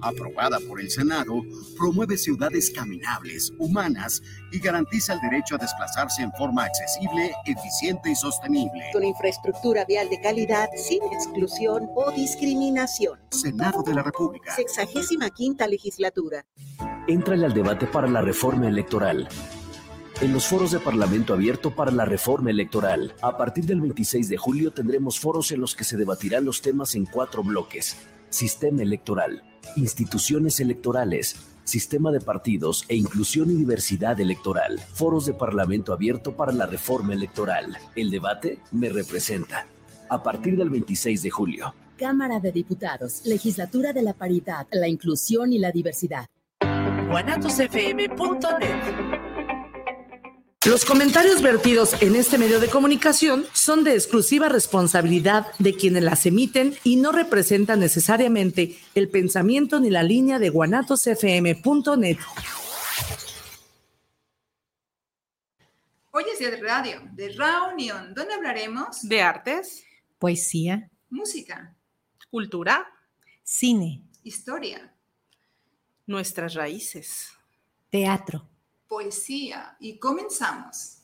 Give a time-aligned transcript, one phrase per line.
[0.00, 1.42] Aprobada por el Senado,
[1.76, 4.22] promueve ciudades caminables, humanas
[4.52, 8.82] y garantiza el derecho a desplazarse en forma accesible, eficiente y sostenible.
[8.92, 13.18] Con infraestructura vial de calidad, sin exclusión o discriminación.
[13.30, 14.54] Senado de la República.
[14.54, 16.44] Sexagésima quinta legislatura.
[17.06, 19.28] Entrale al debate para la reforma electoral
[20.20, 23.14] en los foros de Parlamento Abierto para la Reforma Electoral.
[23.22, 26.96] A partir del 26 de julio tendremos foros en los que se debatirán los temas
[26.96, 27.96] en cuatro bloques.
[28.30, 29.42] Sistema electoral,
[29.76, 34.78] instituciones electorales, sistema de partidos e inclusión y diversidad electoral.
[34.92, 37.76] Foros de Parlamento Abierto para la Reforma Electoral.
[37.96, 39.66] El debate me representa.
[40.10, 41.74] A partir del 26 de julio.
[41.96, 46.26] Cámara de Diputados, Legislatura de la Paridad, la Inclusión y la Diversidad.
[50.66, 56.26] Los comentarios vertidos en este medio de comunicación son de exclusiva responsabilidad de quienes las
[56.26, 62.18] emiten y no representan necesariamente el pensamiento ni la línea de guanatosfm.net.
[66.10, 69.84] Hoy es día de radio, de reunión, ¿Dónde hablaremos de artes,
[70.18, 71.76] poesía, música,
[72.30, 72.84] cultura,
[73.44, 74.92] cine, historia,
[76.04, 77.28] nuestras raíces,
[77.90, 78.44] teatro
[78.88, 80.94] poesía y comenzamos.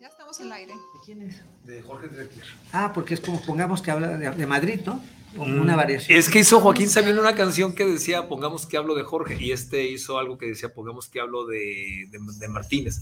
[0.00, 0.72] Ya estamos en el aire.
[0.72, 1.42] ¿De quién es?
[1.64, 2.46] De Jorge Drexler.
[2.72, 5.02] Ah, porque es como pongamos que habla de, Madrid, ¿no?
[5.36, 6.18] una mm, variación.
[6.18, 9.52] Es que hizo Joaquín Sabina una canción que decía, pongamos que hablo de Jorge, y
[9.52, 12.96] este hizo algo que decía, pongamos que hablo de, de, Martínez,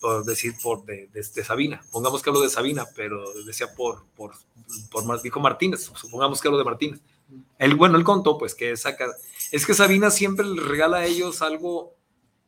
[0.00, 4.32] por decir, por de, de, Sabina, pongamos que hablo de Sabina, pero decía por, por,
[4.90, 7.00] por, dijo Martínez, supongamos que hablo de Martínez.
[7.58, 9.06] Él, bueno, él contó pues que saca,
[9.50, 11.96] es que Sabina siempre le regala a ellos algo,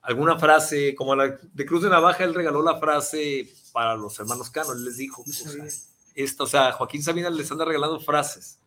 [0.03, 4.51] alguna frase, como la de Cruz de Navaja, él regaló la frase para los hermanos
[4.51, 5.53] Cano, él les dijo, o sea,
[6.15, 8.59] esto, o sea, Joaquín Sabina les anda regalando frases.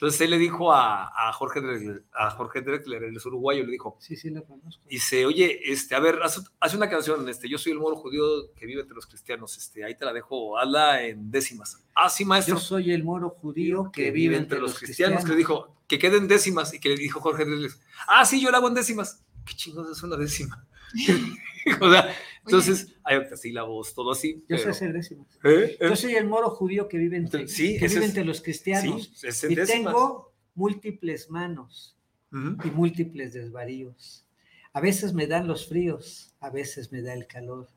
[0.00, 3.98] Entonces él le dijo a, a Jorge Drexler, a Jorge Drexler, el uruguayo, le dijo,
[4.00, 4.82] sí, sí, lo conozco.
[4.88, 6.40] Dice, oye, este, a ver, hace,
[6.74, 9.94] una canción, este, yo soy el moro judío que vive entre los cristianos, este, ahí
[9.94, 11.84] te la dejo, hazla en décimas.
[11.94, 12.54] Ah, sí, maestro.
[12.54, 16.28] Yo soy el moro judío que, vive entre, los, cristianos, que le dijo, que queden
[16.28, 17.72] décimas, y que le dijo Jorge Drexler,
[18.08, 19.22] ah, sí, yo la hago en décimas.
[19.44, 20.66] ¿Qué chingados es una décima?
[21.80, 22.14] o sea,
[22.44, 24.44] entonces, hay octasílabos, todo así.
[24.48, 25.26] Yo sé hacer décimas.
[25.44, 25.76] ¿Eh?
[25.80, 29.12] Yo soy el moro judío que vive entre, que vive entre los cristianos.
[29.48, 31.96] y tengo múltiples manos
[32.32, 34.26] y múltiples desvaríos.
[34.72, 37.68] A veces me dan los fríos, a veces me da el calor,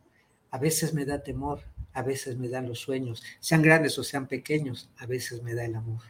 [0.52, 4.28] a veces me da temor, a veces me dan los sueños, sean grandes o sean
[4.28, 6.02] pequeños, a veces me da el amor.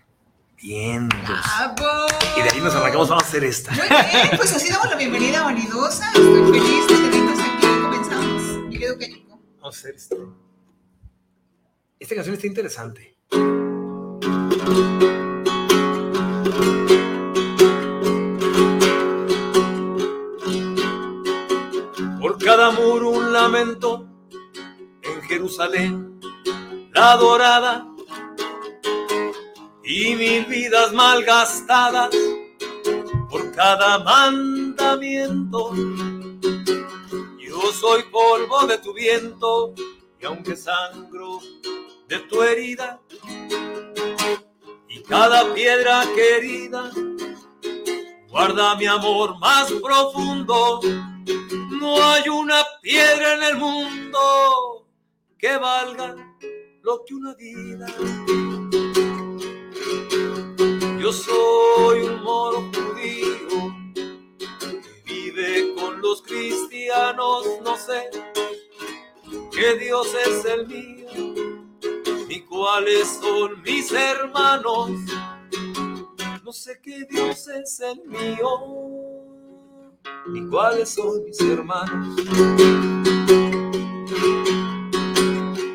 [0.62, 1.10] Bien.
[2.38, 3.72] Y de ahí nos arrancamos, vamos a hacer esta.
[3.72, 6.08] Muy bien, pues así damos la bienvenida a Vanidosa.
[6.08, 7.68] Estoy feliz de tenernos aquí.
[7.82, 8.44] Comenzamos.
[8.68, 9.40] Mi querido Kenico.
[9.60, 10.16] Vamos a hacer esto.
[12.00, 13.18] Esta canción está interesante.
[22.20, 24.08] Por cada muro un lamento
[25.02, 26.20] en Jerusalén,
[26.94, 27.93] la dorada
[29.84, 32.10] y mil vidas malgastadas
[33.30, 35.74] por cada mandamiento.
[37.40, 39.74] Yo soy polvo de tu viento
[40.20, 41.40] y aunque sangro
[42.08, 43.02] de tu herida
[44.88, 46.92] y cada piedra querida
[48.30, 50.80] guarda mi amor más profundo.
[51.80, 54.88] No hay una piedra en el mundo
[55.38, 56.16] que valga
[56.82, 57.88] lo que una vida.
[61.14, 63.72] Soy un moro judío
[64.34, 68.10] que vive con los cristianos, no sé
[69.52, 71.08] qué Dios es el mío,
[72.28, 74.90] ni cuáles son mis hermanos,
[76.44, 78.50] no sé qué Dios es el mío,
[80.26, 82.26] ni cuáles son mis hermanos.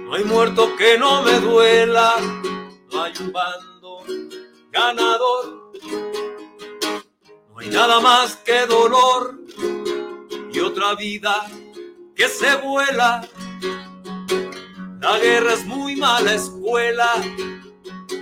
[0.04, 2.16] No hay muerto que no me duela,
[2.90, 3.77] no hay un bando
[4.78, 5.72] ganador.
[7.48, 9.38] No hay nada más que dolor
[10.52, 11.46] y otra vida
[12.14, 13.26] que se vuela.
[15.00, 17.10] La guerra es muy mala escuela,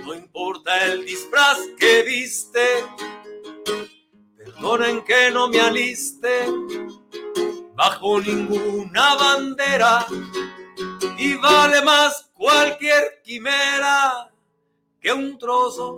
[0.05, 2.67] no importa el disfraz que viste.
[4.37, 6.45] Perdonen que no me aliste
[7.75, 10.05] bajo ninguna bandera
[11.17, 14.31] y vale más cualquier quimera
[14.99, 15.97] que un trozo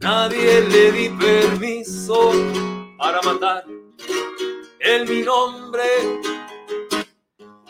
[0.00, 2.32] Nadie le di permiso
[2.96, 3.66] para matar
[4.78, 5.84] en mi nombre.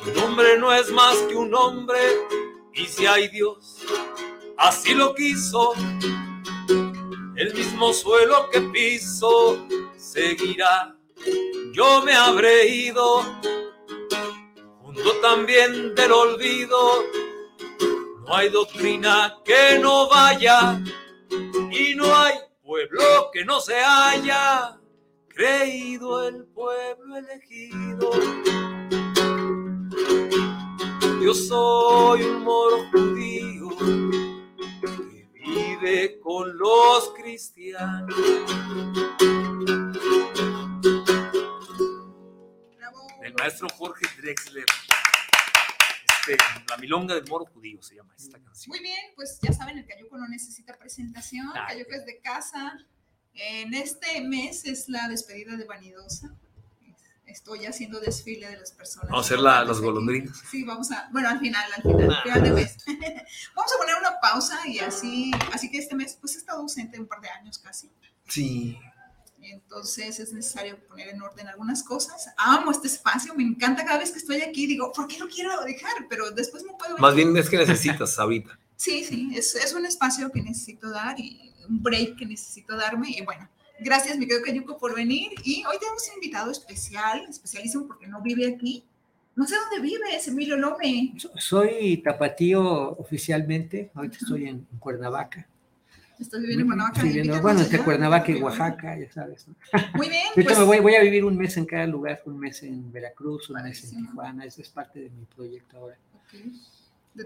[0.07, 1.99] Un hombre no es más que un hombre,
[2.73, 3.79] y si hay Dios,
[4.57, 5.73] así lo quiso.
[7.35, 9.67] El mismo suelo que piso
[9.97, 10.97] seguirá.
[11.73, 13.25] Yo me habré ido,
[14.83, 17.03] junto también del olvido.
[18.25, 20.81] No hay doctrina que no vaya,
[21.31, 24.79] y no hay pueblo que no se haya
[25.29, 28.11] creído el pueblo elegido.
[31.23, 33.69] Yo soy un moro judío
[34.83, 38.17] que vive con los cristianos.
[43.23, 44.65] El maestro Jorge Drexler.
[46.21, 46.37] Este,
[46.69, 48.69] la milonga del moro judío se llama esta canción.
[48.69, 51.47] Muy bien, pues ya saben, el Cayuco no necesita presentación.
[51.49, 52.79] El Cayuco es de casa.
[53.35, 56.35] En este mes es la despedida de Vanidosa.
[57.27, 59.09] Estoy haciendo desfile de las personas.
[59.09, 60.43] Vamos a hacer la, las golondrinas.
[60.51, 62.77] Sí, vamos a, bueno, al final, al final, al final de mes.
[63.55, 66.99] vamos a poner una pausa y así, así que este mes, pues he estado ausente
[66.99, 67.93] un par de años casi.
[68.27, 68.77] Sí.
[69.43, 72.29] Entonces es necesario poner en orden algunas cosas.
[72.37, 74.67] Amo este espacio, me encanta cada vez que estoy aquí.
[74.67, 75.93] Digo, ¿por qué lo quiero dejar?
[76.09, 76.99] Pero después no puedo.
[76.99, 78.59] Más bien es que necesitas ahorita.
[78.77, 83.11] sí, sí, es, es un espacio que necesito dar y un break que necesito darme.
[83.11, 83.49] Y bueno,
[83.81, 85.33] gracias, mi querido Cayuco, por venir.
[85.45, 88.85] Y hoy tenemos un invitado especial, especialísimo porque no vive aquí.
[89.37, 91.15] No sé dónde vive, es Emilio Lome.
[91.37, 95.47] Soy tapatío oficialmente, ahorita estoy en Cuernavaca.
[96.21, 97.03] ¿Estás viviendo en Cuernavaca?
[97.03, 99.47] Viviendo, bueno, entre Cuernavaca y Oaxaca, ya sabes.
[99.95, 100.23] Muy bien.
[100.29, 102.93] Ahorita pues, me voy, voy, a vivir un mes en cada lugar, un mes en
[102.93, 105.97] Veracruz, un mes en Tijuana, eso es parte de mi proyecto ahora.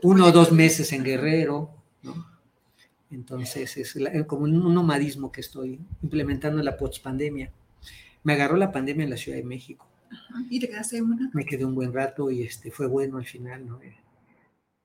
[0.02, 1.70] Uno o dos meses en Guerrero,
[2.02, 2.34] ¿no?
[3.10, 7.50] Entonces es como un nomadismo que estoy implementando en la post-pandemia.
[8.22, 9.86] Me agarró la pandemia en la Ciudad de México.
[10.48, 11.30] ¿Y te quedaste una?
[11.32, 13.80] Me quedé un buen rato y este, fue bueno al final, ¿no?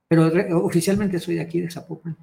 [0.08, 2.18] Pero oficialmente soy de aquí, de Zapopan.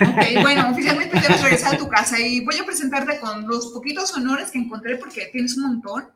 [0.00, 4.12] Ok, bueno, oficialmente debes regresar a tu casa y voy a presentarte con los poquitos
[4.14, 6.08] honores que encontré porque tienes un montón.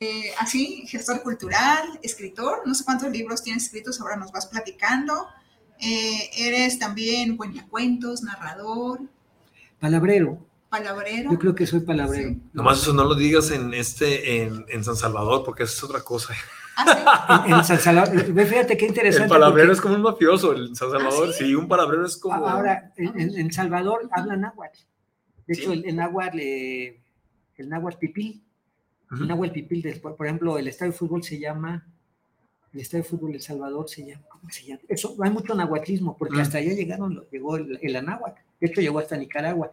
[0.00, 5.28] Eh, así, gestor cultural, escritor, no sé cuántos libros tienes escritos, ahora nos vas platicando.
[5.78, 9.00] Eh, eres también cuentacuentos, narrador.
[9.78, 10.38] Palabrero.
[10.70, 11.32] Palabrero.
[11.32, 12.36] Yo creo que soy palabrero.
[12.52, 16.32] Nomás eso no lo digas en este, en, San Salvador, porque eso es otra cosa.
[16.76, 19.24] ¿Ah, en, San Salvador, fíjate qué interesante.
[19.24, 21.54] El palabrero es como un mafioso, en San Salvador, ¿Ah, sí?
[21.56, 22.46] un palabrero es como.
[22.46, 24.78] Ahora, en, Salvador hablan náhuatl.
[25.48, 27.00] De hecho, el, náhuatl, eh,
[27.56, 28.40] el náhuatl pipil,
[29.10, 31.84] el náhuatl pipil, por ejemplo, el estadio de fútbol se llama
[32.72, 34.80] el estadio de fútbol El Salvador se llama, ¿cómo se llama?
[34.88, 36.40] Eso, hay mucho nahuatlismo, porque mm.
[36.40, 39.72] hasta allá llegaron, llegó el, el anáhuac, de hecho llegó hasta Nicaragua,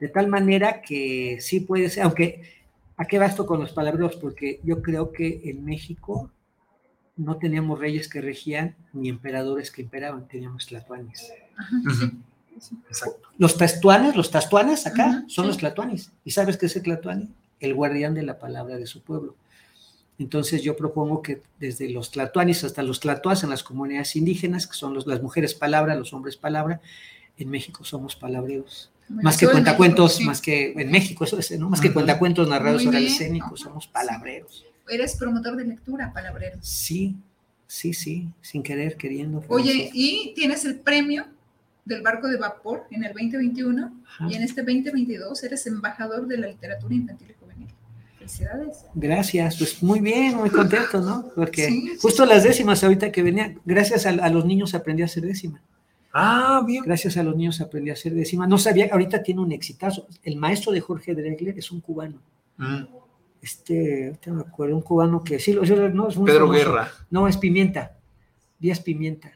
[0.00, 2.42] de tal manera que sí puede ser, aunque,
[2.96, 4.16] ¿a qué va esto con los palabreros?
[4.16, 6.30] Porque yo creo que en México
[7.16, 11.32] no teníamos reyes que regían, ni emperadores que imperaban, teníamos tlatuanes.
[13.38, 16.12] Los tastuanes, los tastuanes acá, son los tlatuanes.
[16.24, 17.28] ¿Y sabes qué es el tlatuane?
[17.60, 19.34] El guardián de la palabra de su pueblo.
[20.18, 24.74] Entonces yo propongo que desde los tlatoanis hasta los tlatoas en las comunidades indígenas, que
[24.74, 26.80] son las mujeres palabra, los hombres palabra,
[27.38, 28.90] en México somos palabreros.
[29.08, 31.70] Más que cuentacuentos, más que en México, eso es, ¿no?
[31.70, 34.64] Más que cuentacuentos narrados orales escénicos, somos palabreros.
[34.88, 36.58] Eres promotor de lectura, palabrero.
[36.60, 37.16] Sí,
[37.66, 39.44] sí, sí, sin querer, queriendo.
[39.48, 41.26] Oye, y tienes el premio
[41.84, 43.92] del barco de vapor en el 2021
[44.28, 47.36] y en este 2022 eres embajador de la literatura infantil
[48.94, 51.30] Gracias, pues muy bien, muy contento, ¿no?
[51.34, 55.60] Porque justo las décimas ahorita que venía, gracias a, los niños aprendí a hacer décima.
[56.18, 56.82] Ah, bien.
[56.82, 58.46] Gracias a los niños aprendí a hacer décima.
[58.46, 60.06] No sabía, ahorita tiene un exitazo.
[60.22, 62.22] El maestro de Jorge Dregler es un cubano.
[62.56, 62.84] Mm.
[63.42, 65.62] Este, no me acuerdo, un cubano que sí, no,
[66.08, 66.90] es muy Pedro Guerra.
[67.10, 67.98] No, es Pimienta.
[68.58, 69.30] Díaz Pimienta.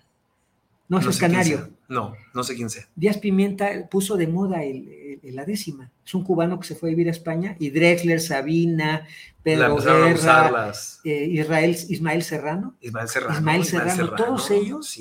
[0.88, 1.68] No, es canario.
[1.86, 2.88] No, no sé quién sea.
[2.96, 5.90] Díaz Pimienta puso de moda el, la décima.
[6.04, 9.06] Es un cubano que se fue a vivir a España y Drexler, Sabina,
[9.42, 10.72] Pedro Guerra,
[11.04, 12.74] eh, Israel, Ismael Serrano.
[12.80, 13.38] Ismael Serrano.
[13.38, 14.98] Ismael Serrano, todos ellos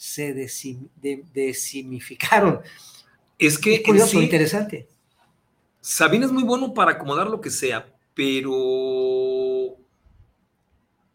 [0.00, 0.32] se
[1.34, 2.60] decimificaron.
[3.38, 4.88] Es que es curioso, interesante.
[5.82, 9.76] Sabina es muy bueno para acomodar lo que sea, pero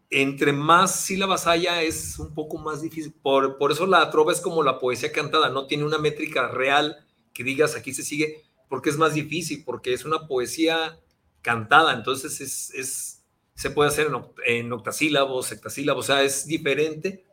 [0.08, 3.12] entre más sílabas haya es un poco más difícil.
[3.12, 7.04] Por, por eso la trova es como la poesía cantada, no tiene una métrica real
[7.34, 10.96] que digas aquí se sigue, porque es más difícil, porque es una poesía
[11.42, 13.24] cantada, entonces es, es
[13.56, 14.12] se puede hacer
[14.44, 17.25] en, octasílabos, sectasílabos, o sea, es diferente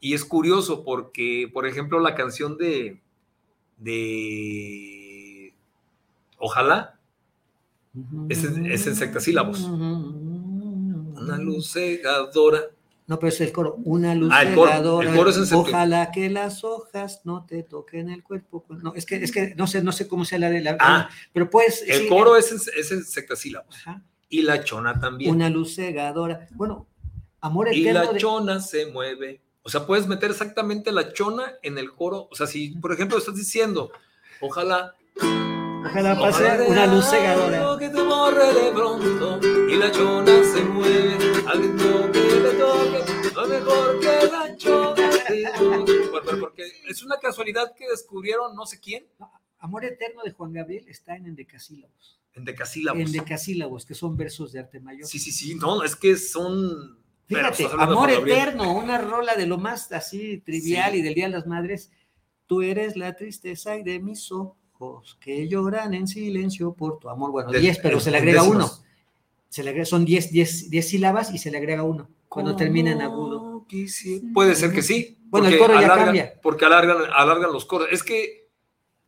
[0.00, 3.00] y es curioso porque, por ejemplo, la canción de,
[3.78, 5.54] de
[6.38, 6.98] Ojalá
[8.28, 9.60] es, es en sectasílabos.
[9.60, 12.60] Una luz cegadora
[13.08, 13.76] no, pero es el coro.
[13.84, 18.66] Una luz ah, el coro, es Ojalá que las hojas no te toquen el cuerpo.
[18.82, 20.76] No, es que, es que no sé, no sé cómo sea la de la.
[20.78, 21.82] Ah, pero pues.
[21.88, 23.82] El coro es en, es en sectasílabos.
[24.28, 25.34] Y la chona también.
[25.34, 26.48] Una luz cegadora.
[26.50, 26.86] Bueno,
[27.40, 27.88] amor eterno.
[27.88, 29.40] Y la chona se mueve.
[29.68, 32.26] O sea, puedes meter exactamente la chona en el coro.
[32.30, 33.92] O sea, si, por ejemplo, estás diciendo,
[34.40, 34.94] ojalá
[35.84, 37.76] Ojalá pase una luz cegadora.
[37.78, 43.32] Que te borre de pronto y la chona se mueve al ritmo que le toque,
[43.34, 45.10] lo mejor que la chona
[46.40, 49.06] Porque es una casualidad que descubrieron no sé quién.
[49.58, 52.18] Amor Eterno de Juan Gabriel está en endecasílabos.
[52.32, 53.02] Endecasílabos.
[53.02, 55.06] Endecasílabos, que son versos de arte mayor.
[55.06, 57.06] Sí, sí, sí, no, es que son...
[57.28, 61.46] Fíjate, Amor Eterno, una rola de lo más así trivial y del Día de las
[61.46, 61.92] Madres.
[62.46, 67.30] Tú eres la tristeza y de mis ojos que lloran en silencio por tu amor.
[67.30, 68.70] Bueno, 10, pero se le agrega uno.
[69.50, 73.66] Se le agrega, son 10 sílabas y se le agrega uno cuando termina en agudo.
[74.32, 75.18] Puede ser que sí.
[75.26, 76.40] Bueno, el coro ya cambia.
[76.40, 77.88] Porque alargan, alargan los coros.
[77.90, 78.47] Es que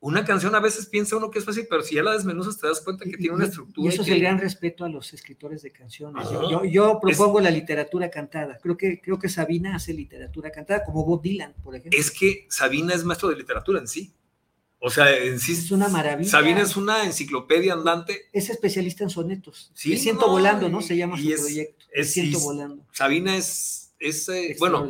[0.01, 2.67] una canción a veces piensa uno que es fácil, pero si ya la desmenuzas te
[2.67, 3.85] das cuenta que tiene una estructura.
[3.85, 6.27] Y eso es el gran respeto a los escritores de canciones.
[6.71, 8.59] Yo, propongo la literatura cantada.
[8.63, 11.99] Creo que, creo que Sabina hace literatura cantada, como Bob Dylan, por ejemplo.
[11.99, 14.15] Es que Sabina es maestro de literatura en sí.
[14.79, 15.53] O sea, en sí.
[15.53, 16.31] Es una maravilla.
[16.31, 18.31] Sabina es una enciclopedia andante.
[18.33, 19.71] Es especialista en sonetos.
[19.75, 19.91] Sí.
[19.91, 20.81] Me siento volando, ¿no?
[20.81, 21.85] Se llama su proyecto.
[21.93, 22.87] Es, siento volando.
[22.93, 23.90] Sabina es.
[24.01, 24.89] Es eh, bueno,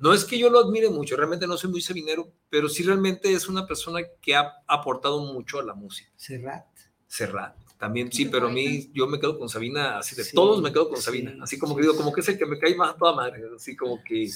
[0.00, 3.32] no es que yo lo admire mucho, realmente no soy muy sabinero, pero sí realmente
[3.32, 6.10] es una persona que ha aportado mucho a la música.
[6.16, 6.66] Serrat.
[7.08, 7.56] Serrat.
[7.76, 10.88] También sí, pero a mí yo me quedo con Sabina, así de todos me quedo
[10.88, 12.96] con Sabina, así como que digo, como que es el que me cae más a
[12.96, 14.30] toda madre, así como que,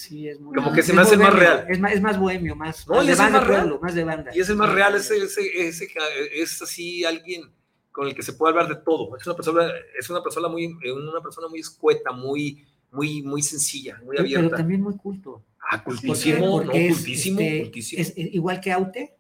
[0.53, 1.65] como que se me hace más real.
[1.69, 3.79] Es más, es más bohemio, más, no, de banda, más, real.
[3.81, 4.33] más de banda.
[4.35, 5.89] Y ese es más real, ese, ese, ese,
[6.35, 7.49] es así alguien
[7.93, 9.17] con el que se puede hablar de todo.
[9.17, 14.01] Es una persona, es una persona muy, una persona muy escueta, muy, muy, muy sencilla,
[14.05, 14.49] muy abierta.
[14.49, 15.43] Pero también muy culto.
[15.71, 18.03] Ah, cultísimo, no, cultísimo, este, cultísimo.
[18.03, 19.17] Es, igual que Aute,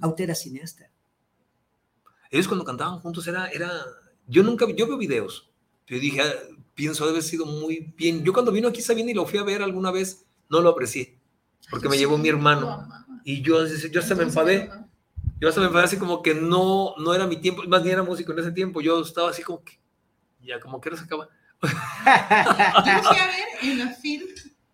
[0.00, 0.90] Aute era cineasta
[2.34, 3.70] ellos cuando cantaban juntos era, era,
[4.26, 5.48] yo nunca, yo veo videos,
[5.86, 6.32] yo dije, ah,
[6.74, 8.24] pienso, debe haber sido muy bien.
[8.24, 11.16] Yo cuando vino aquí Sabina y lo fui a ver alguna vez, no lo aprecié,
[11.70, 12.88] porque me llevó mi hermano.
[13.24, 14.68] Y yo, yo hasta me enfadé.
[15.40, 18.02] Yo hasta me enfadé así como que no, no era mi tiempo, más ni era
[18.02, 18.80] músico en ese tiempo.
[18.80, 19.78] Yo estaba así como que,
[20.42, 21.28] ya como que no se acaba.
[21.64, 24.26] Yo fui a ver en la film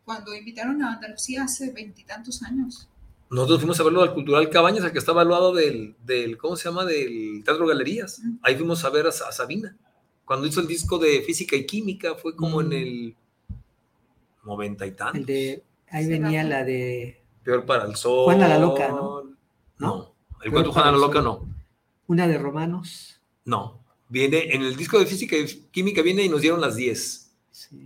[0.05, 2.89] cuando invitaron a Andalucía hace veintitantos años.
[3.31, 6.57] Nosotros fuimos a verlo al Cultural Cabañas, el que estaba al lado del, del, ¿cómo
[6.57, 6.85] se llama?
[6.85, 8.21] Del Teatro Galerías.
[8.43, 9.77] Ahí fuimos a ver a, Sabina.
[10.25, 13.17] Cuando hizo el disco de Física y Química, fue como en el
[14.45, 15.27] noventa y tantos.
[15.27, 17.23] de, ahí venía la de...
[17.45, 18.25] Peor para el sol.
[18.25, 19.23] Juana la Loca, ¿no?
[19.79, 21.49] No, el cuento Juana la Loca no.
[22.09, 23.21] Una de Romanos.
[23.45, 23.81] No,
[24.11, 27.29] viene, en el disco de Física y Química viene y nos dieron las 10.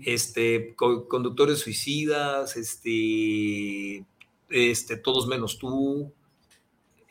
[0.04, 4.04] Este, conductores suicidas, este,
[4.48, 6.12] este, Todos menos tú,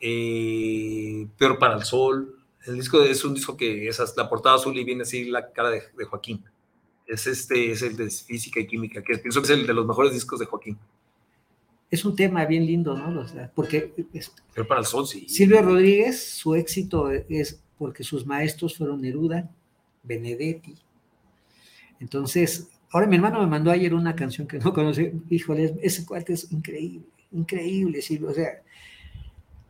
[0.00, 2.36] eh, Peor para el Sol.
[2.66, 5.70] El disco es un disco que es la portada azul y viene así la cara
[5.70, 6.44] de, Joaquín.
[7.06, 9.86] Es este, es el de física y química, que pienso que es el de los
[9.86, 10.78] mejores discos de Joaquín.
[11.90, 13.24] Es un tema bien lindo, ¿no?
[13.54, 13.92] porque
[14.54, 15.28] Peor para el Sol, sí.
[15.28, 19.50] Silvio Rodríguez, su éxito es porque sus maestros fueron Neruda,
[20.02, 20.74] Benedetti.
[22.00, 25.12] Entonces, ahora mi hermano me mandó ayer una canción que no conocí.
[25.30, 28.62] Híjole, ese cuate es increíble increíble, sí, o sea,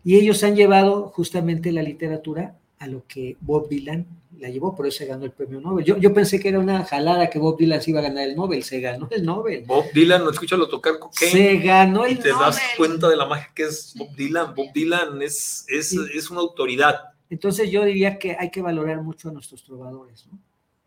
[0.04, 4.06] y ellos han llevado justamente la literatura a lo que Bob Dylan
[4.38, 5.84] la llevó, por eso se ganó el premio Nobel.
[5.84, 8.36] Yo, yo pensé que era una jalada que Bob Dylan se iba a ganar el
[8.36, 9.64] Nobel, se ganó el Nobel.
[9.64, 11.32] Bob Dylan, no escúchalo tocar cocaine.
[11.32, 14.54] Se ganó el y te das cuenta de la magia que es Bob Dylan.
[14.54, 17.13] Bob Dylan es, es, es una autoridad.
[17.30, 20.38] Entonces yo diría que hay que valorar mucho a nuestros trovadores, ¿no?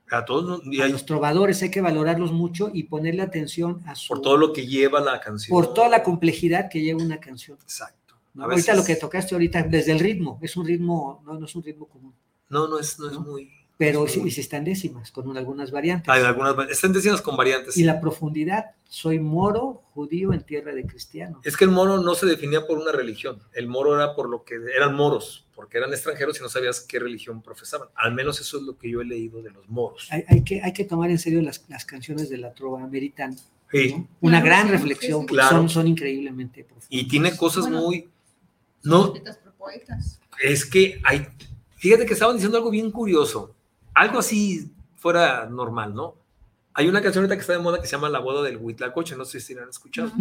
[0.09, 4.07] A todos los trovadores hay que valorarlos mucho y ponerle atención a su...
[4.07, 5.53] Por todo lo que lleva la canción.
[5.53, 7.57] Por toda la complejidad que lleva una canción.
[7.61, 8.15] Exacto.
[8.39, 11.63] Ahorita lo que tocaste ahorita, desde el ritmo, es un ritmo, no, no es un
[11.63, 12.13] ritmo común.
[12.49, 13.51] No, no es, no es muy...
[13.77, 16.09] Pero sí, sí está en décimas, con algunas variantes.
[16.09, 17.77] Hay algunas, están décimas con variantes.
[17.77, 21.45] Y la profundidad, soy moro, judío en tierra de cristianos.
[21.45, 24.43] Es que el moro no se definía por una religión, el moro era por lo
[24.43, 27.89] que eran moros, porque eran extranjeros y no sabías qué religión profesaban.
[27.93, 30.07] Al menos eso es lo que yo he leído de los moros.
[30.09, 33.35] Hay, que, hay que tomar en serio las, las canciones de la trova americana.
[34.21, 36.87] Una gran reflexión, son, son increíblemente profundas.
[36.89, 38.09] Y tiene cosas muy...
[38.83, 39.13] No,
[39.57, 40.19] poetas.
[40.41, 41.27] Es que hay,
[41.75, 43.56] fíjate que estaban diciendo algo bien curioso,
[43.97, 46.15] algo así fuera normal, ¿no?
[46.73, 49.15] Hay una canción ahorita que está de moda que se llama La boda del Huitlacoche,
[49.15, 50.11] no sé si la han escuchado.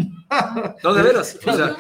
[0.83, 1.39] No, de veras.
[1.45, 1.77] O sea,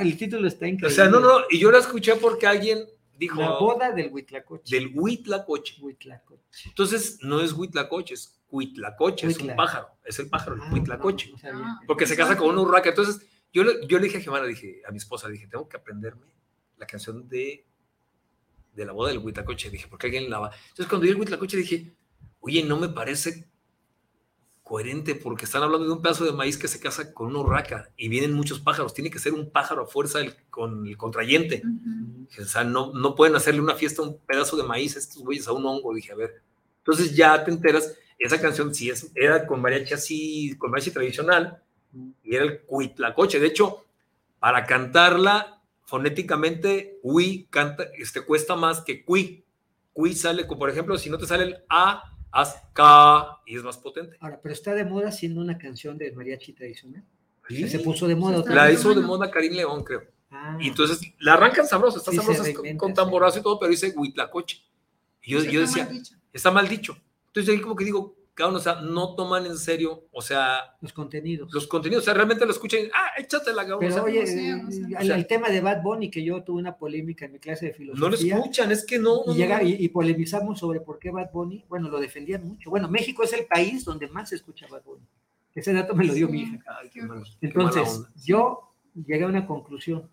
[0.00, 0.88] el título está increíble.
[0.88, 2.84] O sea, no, no, y yo la escuché porque alguien
[3.16, 3.40] dijo.
[3.40, 4.76] La boda del Huitlacoche.
[4.76, 5.76] Del Huitlacoche.
[5.80, 6.68] Huitlacoche.
[6.68, 11.32] Entonces, no es Huitlacoche, es Huitlacoche, es un pájaro, es el pájaro, el ah, Huitlacoche.
[11.86, 12.90] porque se casa con una urraca.
[12.90, 16.26] Entonces, yo, yo le dije a Gemana, dije, a mi esposa, dije, tengo que aprenderme
[16.76, 17.66] la canción de,
[18.78, 19.70] de la boda del Huitlacoche.
[19.70, 20.50] Dije, porque alguien la va.
[20.70, 21.92] Entonces, cuando vi el Huitlacoche, dije,
[22.40, 23.48] oye, no me parece
[24.62, 27.90] coherente porque están hablando de un pedazo de maíz que se casa con una urraca
[27.96, 28.94] y vienen muchos pájaros.
[28.94, 30.20] Tiene que ser un pájaro a fuerza
[30.50, 31.62] con el contrayente.
[32.40, 35.48] O sea, no, no pueden hacerle una fiesta a un pedazo de maíz estos güeyes
[35.48, 35.94] a un hongo.
[35.94, 36.42] Dije, a ver.
[36.78, 41.62] Entonces ya te enteras, esa canción sí es, era con mariachi así, con mariachi tradicional
[42.22, 43.40] y era el cuitlacoche.
[43.40, 43.84] De hecho,
[44.38, 45.57] para cantarla
[45.88, 49.42] fonéticamente, ui canta, este, cuesta más que cui.
[49.94, 53.78] Cui sale, por ejemplo, si no te sale el A, haz K y es más
[53.78, 54.18] potente.
[54.20, 57.02] Ahora, pero está de moda siendo una canción de mariachi tradicional.
[57.48, 58.44] Se puso de moda.
[58.52, 60.02] La hizo de moda Karim León, creo.
[60.30, 60.58] Ah.
[60.60, 62.44] y entonces la arrancan sabrosa, está sabrosa
[62.76, 64.62] con, tamborazo y todo, pero dice Huitlacoche.
[65.22, 65.88] Y yo, yo decía,
[66.34, 66.98] está mal dicho.
[67.28, 68.14] Entonces ahí como que digo,
[68.46, 70.76] o sea, no toman en serio, o sea...
[70.80, 71.52] Los contenidos.
[71.52, 74.22] Los contenidos, o sea, realmente lo escuchan, ah, échate la Pero o oye,
[75.00, 78.00] el, tema de Bad Bunny, que yo tuve una polémica en mi clase de filosofía.
[78.00, 79.22] No lo escuchan, es que no.
[79.26, 82.70] Y, llega, y, polemizamos sobre por qué Bad Bunny, bueno, lo defendían mucho.
[82.70, 85.04] Bueno, México es el país donde más se escucha Bad Bunny.
[85.54, 86.58] Ese dato me lo dio mi hija.
[87.40, 90.08] Entonces, yo llegué a una conclusión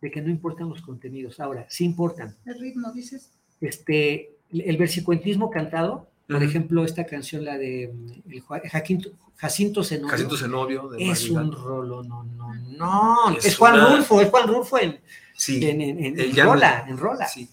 [0.00, 1.40] de que no importan los contenidos.
[1.40, 2.36] Ahora, sí importan.
[2.46, 3.32] El ritmo, dices.
[3.60, 10.10] Este, el versicuentismo cantado por ejemplo, esta canción, la de mm, el Jacinto, Jacinto Zenobio.
[10.10, 10.92] Jacinto Zenobio.
[10.98, 13.36] es un rolo, no, no, no.
[13.38, 15.00] Es, Juan Rulfo, es Juan Rulfo en,
[15.34, 17.26] sí, en, en, Rola, en Rola.
[17.26, 17.48] Sí.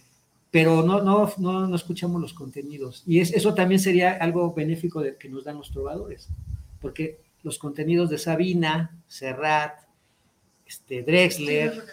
[0.51, 3.03] Pero no, no, no, no, escuchamos los contenidos.
[3.05, 6.29] Y es, eso también sería algo benéfico de, que nos dan los trovadores.
[6.81, 9.79] Porque los contenidos de Sabina, Serrat,
[10.66, 11.83] este, Drexler,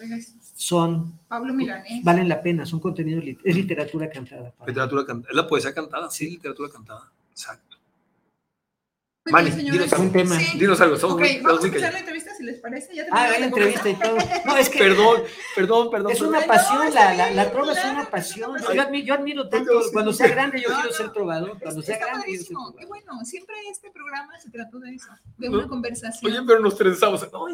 [0.63, 2.05] son Pablo Milanés.
[2.05, 4.55] valen la pena, son contenidos, es literatura cantada.
[4.65, 7.72] Literatura cantada, es la poesía cantada, sí, literatura cantada, exacto.
[9.31, 10.37] Mani, dinos, un tema.
[10.59, 10.97] dinos algo.
[10.97, 12.93] Somos okay, vamos a empezar la entrevista si les parece.
[12.93, 14.17] Ya ah, la entrevista y todo.
[14.45, 15.23] No, es que, perdón,
[15.55, 16.13] perdón, perdón.
[16.13, 18.51] Es una pasión, no, la, la, la, trova es una pasión.
[18.75, 21.57] Yo, admiro, yo admiro tanto, cuando sea grande yo quiero ser trovador.
[21.61, 25.49] Cuando sea grande yo ser Qué bueno, siempre este programa se trató de eso, de
[25.49, 26.33] una conversación.
[26.33, 27.23] Oye, pero nos trenzamos.
[27.33, 27.47] No,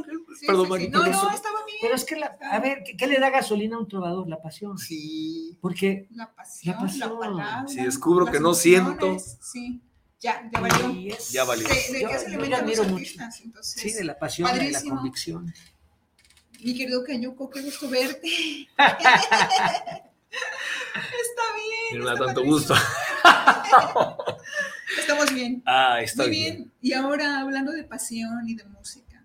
[0.47, 0.89] perdón, Mani.
[0.89, 1.79] No, no, estaba bien.
[1.83, 4.27] Pero es que, a ver, ¿qué, le da gasolina a un trovador?
[4.27, 4.79] La pasión.
[4.79, 5.59] Sí.
[5.61, 7.11] Porque la pasión, la, pasión.
[7.11, 7.69] la palabra.
[7.69, 9.19] Si descubro que no siento.
[9.19, 9.83] Sí.
[10.21, 11.17] Ya, ya valió.
[11.31, 11.69] ya valió.
[11.69, 13.13] De, de yo, se le admiro mucho.
[13.45, 15.55] Entonces, sí, de la pasión, y de la convicción.
[16.61, 18.27] Mi querido Cayuco, qué gusto verte.
[18.77, 18.99] está
[21.55, 22.01] bien.
[22.01, 22.75] Me da tanto gusto.
[24.99, 25.63] Estamos bien.
[25.65, 26.73] Ah, está Muy bien.
[26.83, 29.23] Y ahora, hablando de pasión y de música,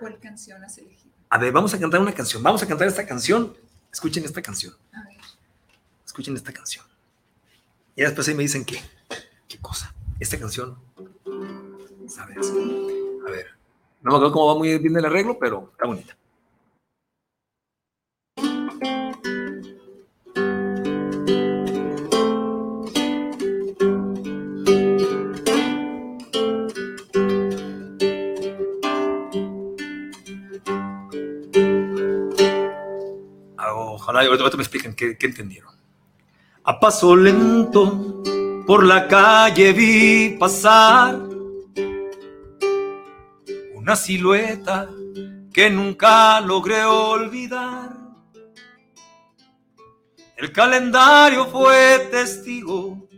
[0.00, 1.14] ¿cuál canción has elegido?
[1.30, 2.42] A ver, vamos a cantar una canción.
[2.42, 3.56] Vamos a cantar esta canción.
[3.92, 4.74] Escuchen esta canción.
[4.92, 5.18] A ver.
[6.04, 6.84] Escuchen esta canción.
[7.94, 8.82] Y después ahí me dicen qué
[9.64, 9.92] cosa.
[10.20, 10.78] Esta canción,
[12.06, 12.52] ¿sabes?
[13.26, 13.46] A ver,
[14.02, 16.16] no me acuerdo cómo va muy bien el arreglo, pero está bonita.
[33.56, 35.74] Ah, ojalá ahorita me expliquen qué, qué entendieron.
[36.64, 38.13] A paso lento
[38.66, 41.20] por la calle vi pasar
[43.74, 44.88] una silueta
[45.52, 47.90] que nunca logré olvidar.
[50.36, 53.08] El calendario fue testigo,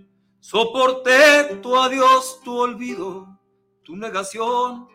[0.40, 3.38] soporté tu adiós, tu olvido,
[3.84, 4.88] tu negación.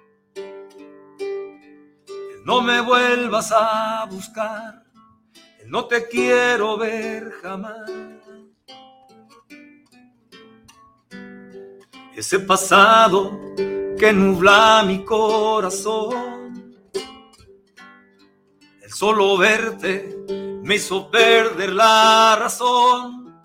[2.44, 4.84] no me vuelvas a buscar,
[5.68, 8.11] no te quiero ver jamás.
[12.22, 13.56] Ese pasado
[13.98, 16.78] que nubla mi corazón.
[18.80, 20.18] El solo verte
[20.62, 23.44] me hizo perder la razón.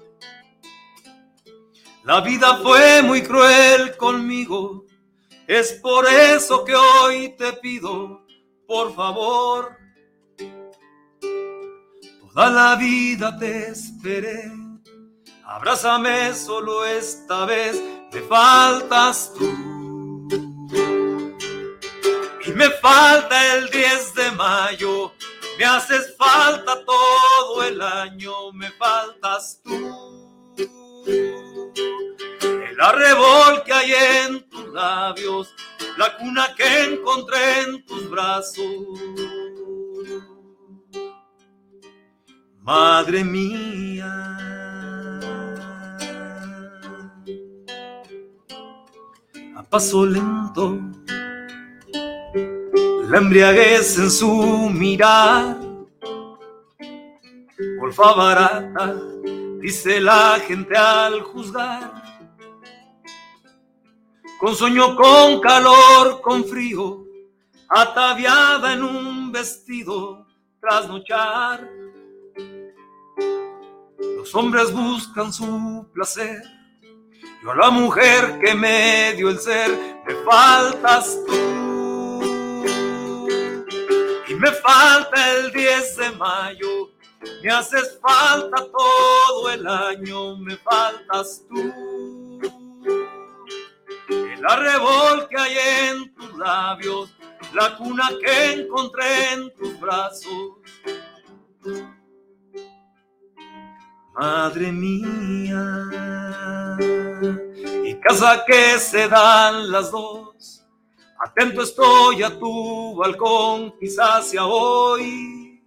[2.04, 4.84] La vida fue muy cruel conmigo,
[5.46, 8.26] es por eso que hoy te pido,
[8.66, 9.74] por favor.
[12.20, 14.52] Toda la vida te esperé,
[15.46, 19.66] abrázame solo esta vez me faltas tú.
[22.46, 25.12] Y me falta el 10 de mayo,
[25.58, 30.62] Me haces falta todo el año, me faltas tú.
[32.38, 33.92] El arrebol que hay
[34.26, 35.48] en tus labios,
[35.96, 38.66] la cuna que encontré en tus brazos.
[42.60, 44.45] Madre mía.
[49.70, 50.78] Paso lento
[53.08, 55.58] la embriaguez en su mirar.
[57.78, 58.96] Golfa barata,
[59.60, 62.02] dice la gente al juzgar.
[64.40, 67.04] Con sueño, con calor, con frío,
[67.68, 70.26] ataviada en un vestido
[70.60, 71.68] trasnochar.
[74.16, 76.55] Los hombres buscan su placer.
[77.42, 79.70] Yo a la mujer que me dio el ser,
[80.06, 81.56] me faltas tú
[84.38, 86.90] me falta el 10 de mayo,
[87.42, 92.40] me haces falta todo el año, me faltas tú.
[94.08, 95.56] El arrebol que hay
[95.88, 97.14] en tus labios,
[97.54, 100.58] la cuna que encontré en tus brazos.
[104.18, 105.88] Madre mía,
[107.84, 110.26] y casa que se dan las dos
[111.18, 115.62] Atento estoy a tu balcón, quizás sea hoy.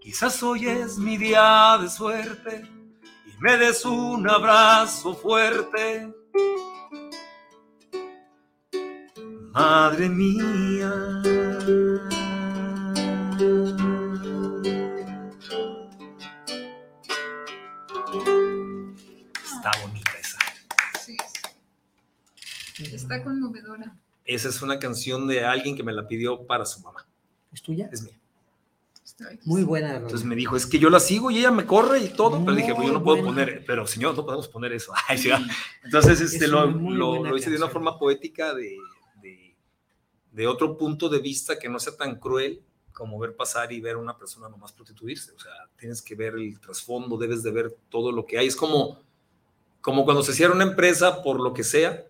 [0.00, 2.68] Quizás hoy es mi día de suerte
[3.24, 6.12] y me des un abrazo fuerte.
[9.52, 11.22] Madre mía.
[22.92, 23.96] Está conmovedora.
[24.24, 27.06] Esa es una canción de alguien que me la pidió para su mamá.
[27.52, 27.88] ¿Es tuya?
[27.92, 28.18] Es mía.
[29.44, 29.96] Muy buena.
[29.96, 32.56] Entonces me dijo, es que yo la sigo y ella me corre y todo, pero
[32.56, 34.92] dije, pues yo no puedo poner, pero señor, no podemos poner eso.
[35.84, 38.76] Entonces este, lo, lo, hice de una forma poética de,
[39.20, 39.54] de,
[40.32, 43.96] de, otro punto de vista que no sea tan cruel como ver pasar y ver
[43.96, 45.32] a una persona nomás prostituirse.
[45.32, 48.46] O sea, tienes que ver el trasfondo, debes de ver todo lo que hay.
[48.46, 49.00] Es como,
[49.80, 52.06] como cuando se cierra una empresa por lo que sea,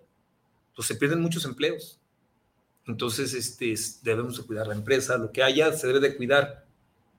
[0.75, 2.01] pues se pierden muchos empleos.
[2.87, 6.67] Entonces, este, debemos de cuidar la empresa, lo que haya se debe de cuidar,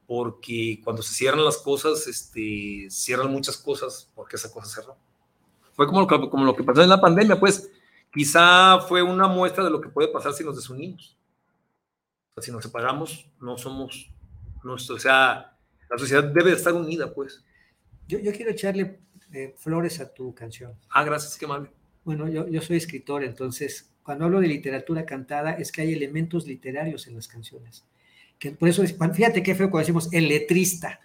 [0.06, 4.98] porque cuando se cierran las cosas, este, cierran muchas cosas porque esa cosa cerró.
[5.74, 7.72] Fue como lo, que, como lo que pasó en la pandemia, pues
[8.12, 11.18] quizá fue una muestra de lo que puede pasar si nos desunimos.
[12.30, 14.12] O sea, si nos separamos, no somos
[14.64, 15.58] nuestro, o sea,
[15.90, 17.44] la sociedad debe estar unida, pues.
[18.08, 19.00] Yo, yo quiero echarle
[19.32, 20.78] eh, flores a tu canción.
[20.90, 21.72] Ah, gracias, qué amable.
[22.06, 26.46] Bueno, yo, yo soy escritor, entonces cuando hablo de literatura cantada es que hay elementos
[26.46, 27.86] literarios en las canciones.
[28.38, 31.00] Que por eso, fíjate qué feo cuando decimos el letrista.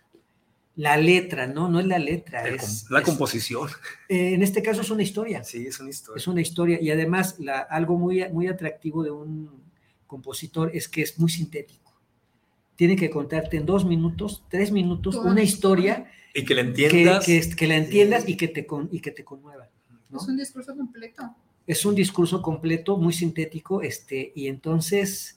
[0.74, 1.68] La letra, ¿no?
[1.68, 2.46] No es la letra.
[2.48, 3.68] es, la composición.
[4.08, 5.42] Eh, en este caso es una historia.
[5.42, 6.18] Sí, es una historia.
[6.20, 6.78] Es una historia.
[6.80, 9.50] Y además, la, algo muy, muy atractivo de un
[10.06, 11.92] compositor es que es muy sintético.
[12.76, 16.12] Tiene que contarte en dos minutos, tres minutos, una historia.
[16.32, 17.26] Y que la entiendas.
[17.26, 19.68] Que, que, la entiendas y, que te y que te conmueva.
[20.14, 21.34] Es un discurso completo.
[21.66, 25.34] Es un discurso completo, muy sintético, este, y entonces...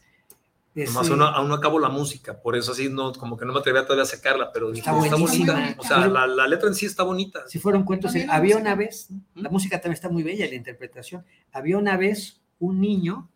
[0.74, 3.84] Nomás aún no acabo la música, por eso así no, como que no me atrevía
[3.84, 5.76] todavía a sacarla, pero está, bonita.
[5.78, 7.46] O sea, la, letra en sí está bonita.
[7.50, 11.26] Si fueron cuentos, había una vez, la música también está muy bella, la interpretación.
[11.52, 13.30] Había una vez un niño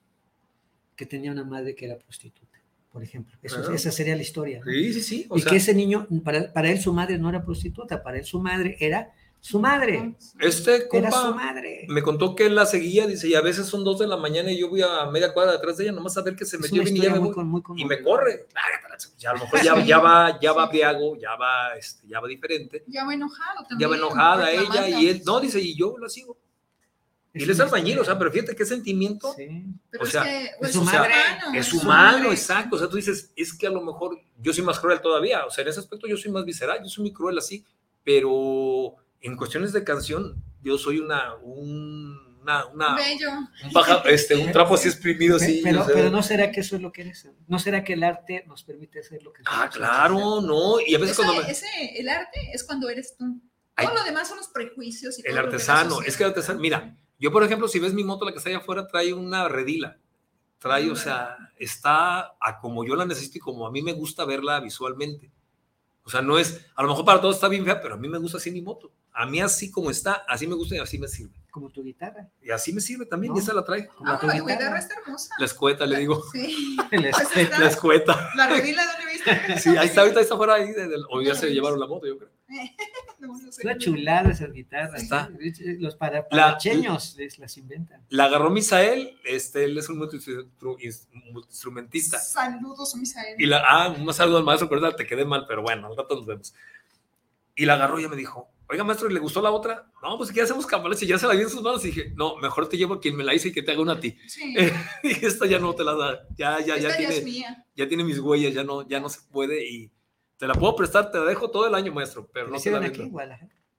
[0.95, 2.57] que tenía una madre que era prostituta,
[2.89, 3.37] por ejemplo.
[3.41, 4.61] Eso, Esa sería la historia.
[4.63, 5.27] Sí, sí, sí.
[5.35, 8.39] y que ese niño, para, para él su madre no era prostituta, para él su
[8.39, 9.13] madre era
[9.45, 10.15] su madre.
[10.39, 11.85] Este compa su madre.
[11.87, 14.51] me contó que él la seguía, dice, y a veces son dos de la mañana
[14.51, 16.81] y yo voy a media cuadra detrás de ella, nomás a ver que se metió
[16.81, 17.31] bien y, ya me
[17.75, 18.47] y me corre.
[19.19, 22.27] Ya a lo mejor ya, ya va, ya va briago, ya va, este, ya va
[22.27, 22.85] diferente.
[22.87, 23.79] Ya va enojado también.
[23.81, 26.39] Ya va enojada ella y él, no, dice, y yo la sigo.
[27.31, 29.31] Y él es albañil, o sea, pero fíjate qué sentimiento.
[29.33, 29.63] Sí.
[29.99, 30.25] o sea,
[30.59, 31.13] es, su madre.
[31.53, 32.77] es su mano, exacto.
[32.77, 35.45] O sea, tú dices, es que a lo mejor yo soy más cruel todavía.
[35.45, 37.63] O sea, en ese aspecto yo soy más visceral, yo soy muy cruel así,
[38.03, 42.97] pero en cuestiones de canción, yo soy una, un, una, una
[43.63, 45.61] Un, paja, este, un trapo así exprimido, sí.
[45.63, 48.43] Pero, pero, no será que eso es lo que eres, no será que el arte
[48.47, 51.41] nos permite hacer lo que Ah, claro, no, y a veces cuando...
[51.41, 53.41] Ese, el arte es cuando eres tú.
[53.75, 55.19] Todo lo demás son los prejuicios.
[55.19, 58.25] Y el artesano, es que el artesano, mira, yo por ejemplo, si ves mi moto,
[58.25, 59.97] la que está allá afuera, trae una redila.
[60.59, 64.25] Trae, o sea, está a como yo la necesito y como a mí me gusta
[64.25, 65.31] verla visualmente.
[66.07, 68.07] O sea, no es, a lo mejor para todos está bien fea, pero a mí
[68.07, 68.91] me gusta así mi moto.
[69.11, 71.33] A mí así como está, así me gusta y así me sirve.
[71.49, 72.29] Como tu guitarra.
[72.43, 73.89] Y así me sirve también, y esa la trae.
[74.05, 74.77] Ah, tu guitarra.
[74.77, 75.33] está hermosa.
[75.39, 76.23] La escueta, le digo.
[76.31, 76.77] Sí.
[76.91, 77.09] la,
[77.67, 78.31] escueta.
[78.35, 78.47] la.
[78.47, 79.59] La rodilla, ¿dónde viste?
[79.59, 80.71] Sí, ahí está, ahorita está fuera ahí.
[81.09, 82.29] o ya se llevaron la moto, yo creo.
[83.19, 83.61] no, no sé.
[83.63, 84.97] Una chulada esa guitarra.
[84.97, 85.29] Está.
[85.79, 88.05] Los para, paracheños les las inventan.
[88.09, 90.07] La agarró Misael, este, él es un
[90.79, 92.19] instrumentista.
[92.19, 93.35] Saludos, Misael.
[93.39, 96.15] Y la, ah, un saludo al maestro, pero te quedé mal, pero bueno, al rato
[96.15, 96.53] nos vemos.
[97.55, 99.89] Y la agarró y me dijo, oiga, maestro, ¿le gustó la otra?
[100.03, 101.83] No, pues si hacemos campales y ya se la vi en sus manos.
[101.85, 103.81] Y dije, no, mejor te llevo a quien me la hizo y que te haga
[103.81, 104.17] una a ti.
[104.27, 104.55] Sí.
[105.03, 108.53] y esta ya no te la da, ya, ya, ya tiene, ya tiene mis huellas,
[108.53, 109.91] ya no, ya no se puede y
[110.37, 112.79] te la puedo prestar, te la dejo todo el año, maestro, pero no te la
[112.79, 113.11] aquí,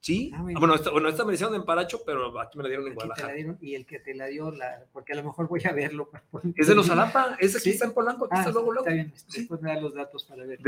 [0.07, 2.87] Sí, ah, bueno, esta, bueno, esta me hicieron en Paracho, pero aquí me la dieron
[2.87, 3.35] en Guadalajara.
[3.61, 6.11] y el que te la dio, la, porque a lo mejor voy a verlo.
[6.55, 8.87] Es de los Alapa, es aquí está en Polanco, aquí ah, está luego, luego.
[8.87, 10.61] Está bien, después me da los datos para ver.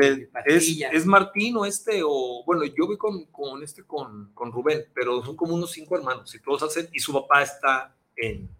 [0.44, 4.86] es, es Martín o este, o bueno, yo vi con, con este, con, con Rubén,
[4.92, 8.50] pero son como unos cinco hermanos, y todos hacen, y su papá está en,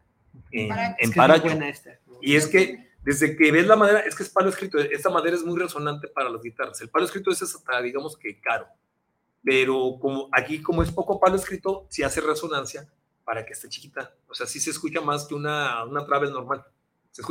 [0.53, 1.49] en, en Paracho.
[2.23, 5.37] Y es que desde que ves la madera, es que es palo escrito, esta madera
[5.37, 6.81] es muy resonante para las guitarras.
[6.81, 8.67] El palo escrito es hasta, digamos que caro
[9.49, 12.87] pero como aquí como es poco palo escrito, sí hace resonancia
[13.25, 14.15] para que esté chiquita.
[14.29, 16.65] O sea, sí se escucha más que una, una travel normal.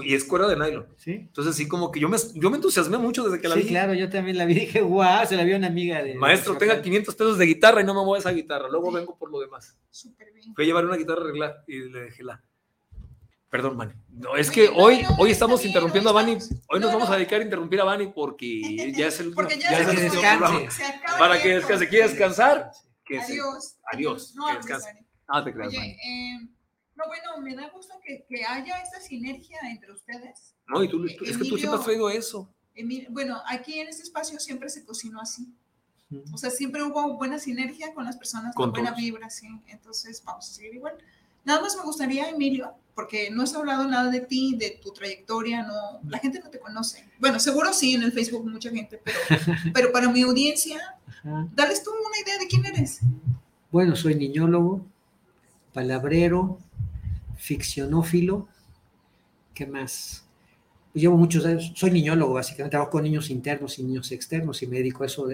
[0.03, 0.87] Y es cuerda de nylon.
[0.97, 1.11] ¿Sí?
[1.11, 3.61] Entonces, sí, como que yo me, yo me entusiasmé mucho desde que la vi.
[3.61, 4.53] Sí, claro, yo también la vi.
[4.61, 6.15] Dije, guau, se la vio una amiga de.
[6.15, 8.67] Maestro, tenga 500 pesos de guitarra y no me mueva esa guitarra.
[8.67, 9.77] Luego vengo por lo demás.
[9.89, 10.55] Súper bien.
[10.55, 12.43] Fui a llevar una guitarra arreglada y le dejé la.
[13.49, 13.93] Perdón, Vani.
[14.09, 16.37] No, es que hoy, hoy estamos interrumpiendo a Vani.
[16.69, 19.79] Hoy nos vamos a dedicar a interrumpir a Vani porque ya es el porque ya,
[19.79, 20.21] es el
[21.17, 21.87] Para que descanse.
[21.87, 22.71] ¿Quiere descansar?
[23.05, 23.77] Que adiós.
[23.91, 24.35] adiós.
[24.35, 24.73] No, que.
[25.29, 26.39] Ah, te creas, Oye, eh,
[26.95, 30.55] no, bueno, me da gusto que, que, haya esta sinergia entre ustedes.
[30.67, 32.53] No, y tú, es que tú siempre has traído eso.
[33.09, 35.53] bueno, aquí en este espacio siempre se cocinó así.
[36.33, 39.47] O sea, siempre hubo buena sinergia con las personas, con buena vibra, sí.
[39.67, 40.97] Entonces, vamos a seguir igual.
[41.47, 45.63] Nada más me gustaría, Emilio, porque no has hablado nada de ti, de tu trayectoria,
[45.63, 47.05] no, la gente no te conoce.
[47.19, 49.17] Bueno, seguro sí en el Facebook mucha gente, pero,
[49.73, 50.77] pero para mi audiencia,
[51.55, 52.99] dales tú una idea de quién eres.
[53.71, 54.85] Bueno, soy niñólogo,
[55.71, 56.59] palabrero,
[57.37, 58.49] ficcionófilo,
[59.53, 60.25] ¿qué más?
[60.91, 64.67] Pues llevo muchos años, soy niñólogo básicamente, trabajo con niños internos y niños externos y
[64.67, 65.29] me dedico a eso,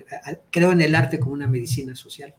[0.52, 2.36] creo en el arte como una medicina social.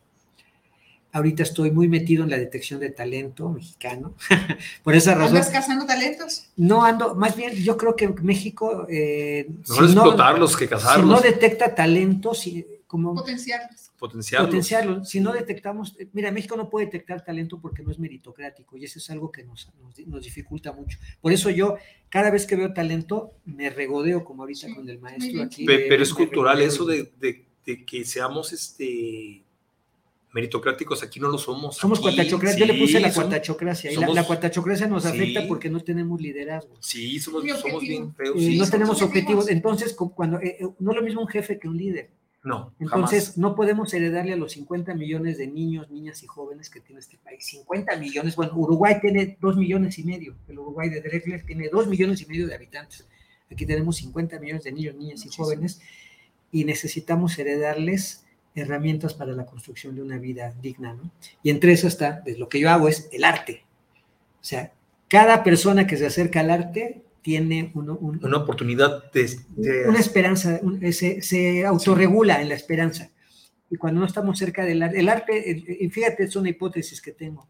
[1.15, 4.17] Ahorita estoy muy metido en la detección de talento mexicano.
[4.83, 5.37] Por esa razón.
[5.37, 6.49] ¿Andas cazando talentos?
[6.57, 8.85] No ando, más bien yo creo que México.
[8.91, 11.07] Eh, si no explotarlos que cazarlos.
[11.07, 12.45] Si no detecta talentos,
[12.89, 13.15] como.
[13.15, 13.93] Potenciarlos.
[13.97, 14.49] Potenciarlos.
[14.49, 15.09] Potenciarlos.
[15.09, 15.97] Si no detectamos.
[16.13, 19.45] Mira, México no puede detectar talento porque no es meritocrático y eso es algo que
[19.45, 19.71] nos,
[20.07, 20.99] nos, dificulta mucho.
[21.21, 21.77] Por eso yo,
[22.09, 25.65] cada vez que veo talento, me regodeo como ahorita con el maestro aquí.
[25.65, 29.44] Pero, es cultural eso de, de, de que seamos este
[30.35, 31.77] meritocráticos aquí no lo somos.
[31.77, 33.93] Somos cuatachocracia, yo le puse la cuatachocracia.
[33.93, 36.77] y la, la, cuatachocracia nos afecta porque no tenemos liderazgo.
[36.81, 38.37] Sí, somos, somos bien feos.
[38.37, 39.49] Eh, no tenemos objetivos.
[39.49, 42.11] Entonces, cuando eh, eh, no es lo mismo un jefe que un líder.
[42.43, 42.75] No.
[42.81, 47.01] Entonces, no podemos heredarle a los 50 millones de niños, niñas y jóvenes que tiene
[47.01, 47.47] este país.
[47.47, 48.35] 50 millones.
[48.35, 50.35] Bueno, Uruguay tiene 2 millones y medio.
[50.49, 53.07] El Uruguay de Drexler tiene 2 millones y medio de habitantes.
[53.51, 55.81] Aquí tenemos 50 millones de niños, niñas y jóvenes.
[56.51, 58.24] Y necesitamos heredarles
[58.55, 61.11] herramientas para la construcción de una vida digna, ¿no?
[61.43, 63.65] Y entre eso está, pues, lo que yo hago es el arte.
[64.41, 64.73] O sea,
[65.09, 70.61] cada persona que se acerca al arte tiene una oportunidad de, Una esperanza,
[70.93, 73.11] se, se, autorregula en la esperanza.
[73.71, 77.13] Y cuando no estamos cerca del arte, el arte, y fíjate, es una hipótesis que
[77.13, 77.49] tengo.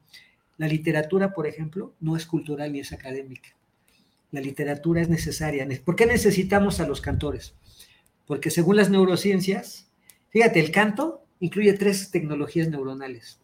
[0.56, 3.48] La literatura, por ejemplo, no es cultural ni es académica.
[4.30, 5.66] La literatura es necesaria.
[5.84, 7.54] ¿Por qué necesitamos a los cantores?
[8.26, 9.90] Porque según las neurociencias,
[10.34, 13.38] Fíjate, el canto incluye tres tecnologías neuronales.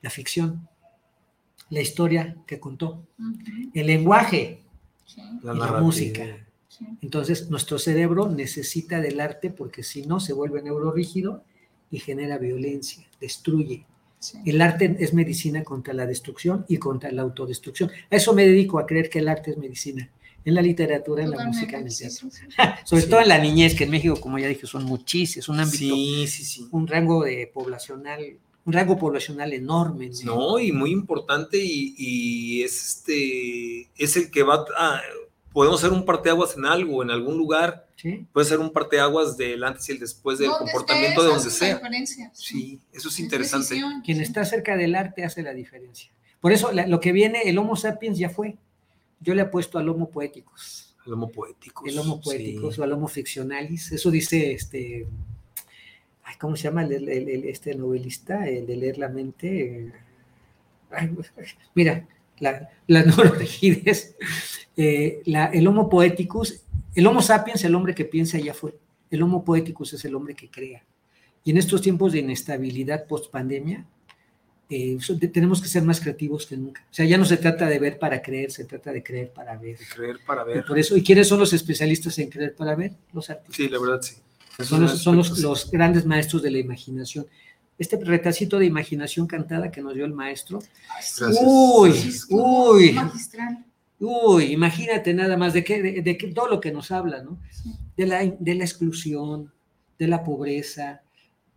[0.00, 0.68] La ficción,
[1.70, 3.06] la historia que contó,
[3.72, 4.64] el lenguaje
[5.16, 6.24] y la música.
[7.00, 11.44] Entonces, nuestro cerebro necesita del arte porque si no se vuelve neurorígido
[11.92, 13.86] y genera violencia, destruye.
[14.44, 17.88] El arte es medicina contra la destrucción y contra la autodestrucción.
[18.10, 20.10] A eso me dedico a creer que el arte es medicina
[20.44, 22.28] en la literatura, en la música, en el teatro.
[22.84, 25.94] Sobre todo en la niñez, que en México, como ya dije, son muchísimos, un ámbito,
[26.70, 30.10] un rango de poblacional, un rango poblacional enorme.
[30.24, 35.00] No, y muy importante, y, es este, es el que va a,
[35.52, 37.86] podemos ser un parteaguas en algo, en algún lugar.
[38.32, 41.80] Puede ser un parteaguas del antes y el después del comportamiento de donde sea.
[42.32, 43.78] Sí, eso es interesante.
[44.02, 46.10] Quien está cerca del arte hace la diferencia.
[46.40, 48.56] Por eso lo que viene, el Homo sapiens ya fue.
[49.20, 50.96] Yo le apuesto al Homo poéticos.
[51.06, 51.88] Al Homo poéticos.
[51.88, 53.92] El Homo poéticos o al Homo ficcionalis.
[53.92, 55.06] Eso dice este
[56.38, 57.08] ¿cómo se llama el,
[57.46, 58.48] este novelista?
[58.48, 59.92] El de leer la mente.
[61.74, 62.06] mira,
[62.38, 64.16] la, las neurotegides,
[64.76, 66.62] eh, el Homo poeticus,
[66.94, 68.74] el Homo sapiens, el hombre que piensa ya fue.
[69.10, 70.84] El Homo poeticus es el hombre que crea.
[71.44, 73.86] Y en estos tiempos de inestabilidad post pandemia,
[74.70, 74.98] eh,
[75.32, 76.86] tenemos que ser más creativos que nunca.
[76.88, 79.56] O sea, ya no se trata de ver para creer, se trata de creer para
[79.56, 79.76] ver.
[79.94, 80.58] creer para ver.
[80.58, 82.92] Y por eso, ¿y quiénes son los especialistas en creer para ver?
[83.12, 83.56] Los artistas.
[83.56, 84.14] Sí, la verdad, sí.
[84.64, 87.26] Son, los, son los, grandes maestros de la imaginación.
[87.78, 90.60] Este retacito de imaginación cantada que nos dio el maestro.
[91.42, 91.92] Uy,
[92.28, 92.98] uy.
[93.98, 97.38] Uy, imagínate nada más de, qué, de, todo lo que nos habla, ¿no?
[97.96, 99.52] De, la, de la exclusión,
[99.98, 101.02] de la pobreza,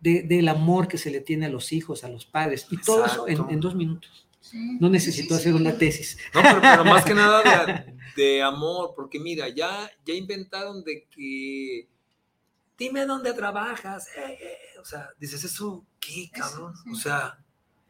[0.04, 3.26] del amor que se le tiene a los hijos, a los padres, y todo eso
[3.26, 4.26] en, dos minutos.
[4.52, 6.18] no necesito hacer una tesis.
[6.34, 7.86] No, pero, más que nada
[8.16, 11.88] de, amor, porque mira, ya, ya inventaron de que
[12.76, 14.08] dime dónde trabajas.
[14.08, 16.74] Eh, eh, o sea, dices, ¿eso qué, cabrón?
[16.92, 17.38] O sea,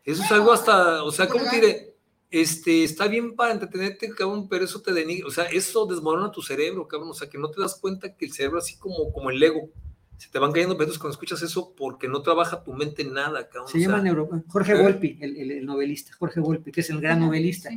[0.05, 1.97] eso es algo hasta, o sea, ¿cómo te diré?
[2.31, 6.43] Este, está bien para entretenerte, cabrón, pero eso te denigra, o sea, eso desmorona tu
[6.43, 9.31] cerebro, cabrón, o sea, que no te das cuenta que el cerebro así como, como
[9.31, 9.71] el ego,
[10.17, 13.49] se te van cayendo pedazos cuando escuchas eso porque no trabaja tu mente en nada,
[13.49, 13.69] cabrón.
[13.69, 14.29] Se llama neuro...
[14.49, 14.83] Jorge ¿eh?
[14.83, 17.71] Volpi, el, novelista, Jorge Volpi, que es el gran novelista.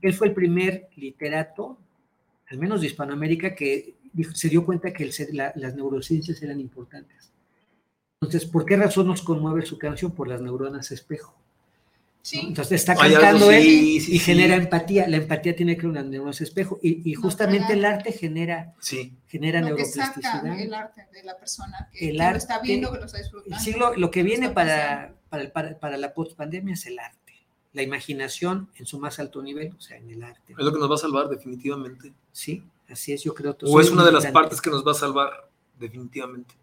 [0.00, 1.78] Él fue el primer literato,
[2.48, 3.94] al menos de Hispanoamérica, que
[4.34, 5.10] se dio cuenta que
[5.54, 7.30] las neurociencias eran importantes.
[8.20, 10.12] Entonces, ¿por qué razón nos conmueve su canción?
[10.12, 11.34] Por las neuronas espejo.
[12.32, 15.06] Entonces está cantando él y genera empatía.
[15.08, 16.78] La empatía tiene que ver con un espejo.
[16.82, 18.74] Y, justamente el arte genera,
[19.28, 20.58] genera neuroplasticidad.
[20.58, 23.58] el arte de la persona que, lo está viendo, que lo está disfrutando.
[23.58, 27.16] siglo, lo que viene para, para, para, la post-pandemia es el arte.
[27.72, 30.54] La imaginación en su más alto nivel, o sea, en el arte.
[30.56, 32.12] Es lo que nos va a salvar, definitivamente.
[32.32, 33.56] Sí, así es, yo creo.
[33.62, 36.54] O es una de las partes que nos va a salvar, definitivamente.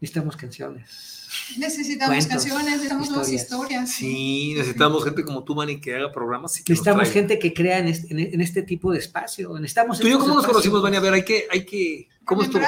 [0.00, 1.28] Necesitamos canciones.
[1.58, 3.90] Necesitamos canciones, necesitamos nuevas historias.
[3.90, 6.58] Sí, necesitamos gente como tú, Manny, que haga programas.
[6.58, 9.52] Y que necesitamos gente que crea en este, en este, tipo de espacio.
[9.58, 10.96] Necesitamos tú y yo, ¿cómo nos conocimos, Manny?
[10.96, 12.64] A ver, hay que, hay que, ¿cómo estuvo?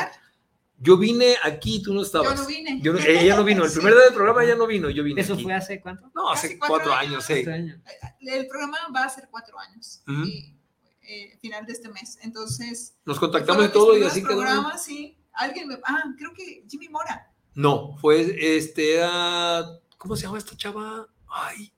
[0.79, 2.35] Yo vine aquí, tú no estabas.
[2.37, 3.21] Yo no vine.
[3.21, 3.65] ella no vino.
[3.65, 5.21] El primer día del programa ella no vino, yo vine.
[5.21, 6.11] ¿Eso fue hace cuánto?
[6.15, 7.45] No, hace cuatro, años, sí.
[8.21, 10.03] El programa va a ser cuatro años.
[10.07, 10.55] y,
[11.05, 12.19] eh, final de este mes.
[12.23, 12.95] Entonces.
[13.05, 15.17] Nos contactamos y todo y así programa, sí.
[15.35, 15.79] Alguien me.
[15.85, 17.31] Ah, creo que Jimmy Mora.
[17.55, 19.01] No, fue este,
[19.99, 21.07] ¿cómo se llama esta chava?
[21.29, 21.73] Ay,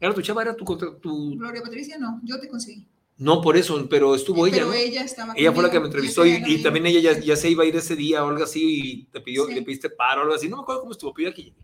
[0.00, 0.64] era tu chava, era tu,
[1.00, 1.36] tu...
[1.36, 2.86] Gloria Patricia, no, yo te conseguí.
[3.18, 4.58] No, por eso, pero estuvo ella.
[4.58, 7.48] Pero ella estaba Ella fue la que me entrevistó y, también ella ya, ya, se
[7.48, 10.24] iba a ir ese día o algo así y te pidió, le pediste paro o
[10.24, 10.48] algo así.
[10.48, 11.54] No me acuerdo cómo estuvo, pero aquí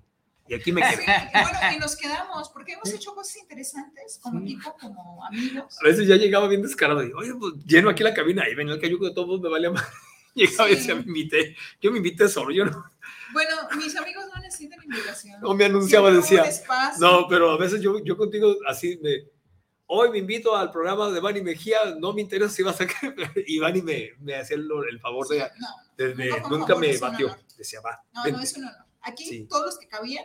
[0.49, 1.05] y aquí me quedé.
[1.33, 5.79] bueno, y nos quedamos, porque hemos hecho cosas interesantes como equipo, como amigos.
[5.81, 8.75] A veces ya llegaba bien descarado y, oye, pues lleno aquí la cabina y venía
[8.75, 9.85] el cayuco de todos, me vale más.
[10.35, 11.57] Llegaba y decía, me invité.
[11.81, 12.85] Yo me invité solo, yo no.
[13.33, 15.41] Bueno, mis amigos no necesitan invitación.
[15.41, 16.45] No me anunciaba, decía.
[16.99, 19.31] No, pero a veces yo, yo contigo así me.
[19.87, 22.87] Hoy me invito al programa de Vani Mejía, no me interesa si vas a
[23.47, 25.39] Y Vani me, me hacía el, el favor de.
[25.39, 27.37] No, nunca, me batió.
[27.59, 28.03] Decía, va.
[28.15, 28.87] No, no, eso no, no.
[29.03, 30.25] Aquí todos los que cabían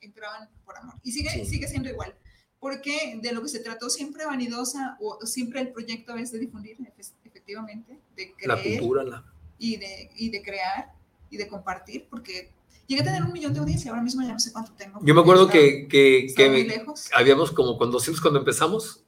[0.00, 0.94] entraban por amor.
[1.02, 2.14] Y sigue, sigue siendo igual.
[2.60, 6.76] Porque de lo que se trató siempre vanidosa, o siempre el proyecto es de difundir,
[7.24, 8.48] efectivamente, de creer.
[8.48, 9.24] La cultura, la...
[9.58, 10.92] Y de, y de crear
[11.30, 12.52] y de compartir, porque
[12.86, 15.00] llegué a tener un millón de audiencia, ahora mismo ya no sé cuánto tengo.
[15.02, 19.04] Yo me acuerdo que, que, que habíamos como cuando, cuando empezamos,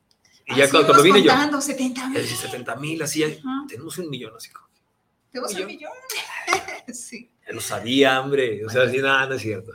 [0.47, 1.61] y ya cuando, cuando vine yo.
[1.61, 2.27] 70 mil.
[2.27, 3.25] 70 mil, así,
[3.69, 4.69] tenemos un millón, así como.
[5.31, 5.93] ¿Tenemos un millón?
[6.93, 7.31] sí.
[7.47, 9.73] Ya lo sabía, hombre, o sea, así nada, no es cierto.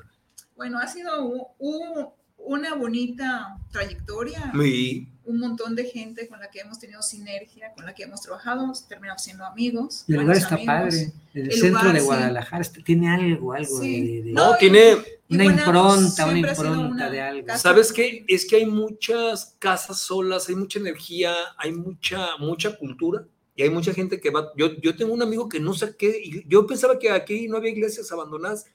[0.56, 1.26] Bueno, ha sido
[1.60, 4.52] un, una bonita trayectoria.
[4.54, 8.22] Sí un montón de gente con la que hemos tenido sinergia, con la que hemos
[8.22, 10.06] trabajado, terminamos siendo amigos.
[10.08, 11.12] El lugar está padre.
[11.34, 14.98] El, centro de Guadalajara tiene algo, algo de, No, tiene
[15.30, 17.58] una impronta, una impronta de algo.
[17.58, 18.24] ¿Sabes qué?
[18.28, 23.26] Es que hay muchas casas solas, hay mucha energía, hay mucha, mucha cultura.
[23.58, 24.52] Y hay mucha gente que va.
[24.58, 26.44] Yo, yo tengo un amigo que no sé qué.
[26.46, 28.66] Yo pensaba que aquí no había iglesias abandonadas.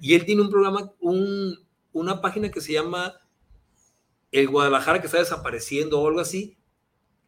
[0.00, 1.58] Y él tiene un programa, un,
[1.92, 3.14] una página que se llama
[4.30, 6.56] el Guadalajara que está desapareciendo o algo así,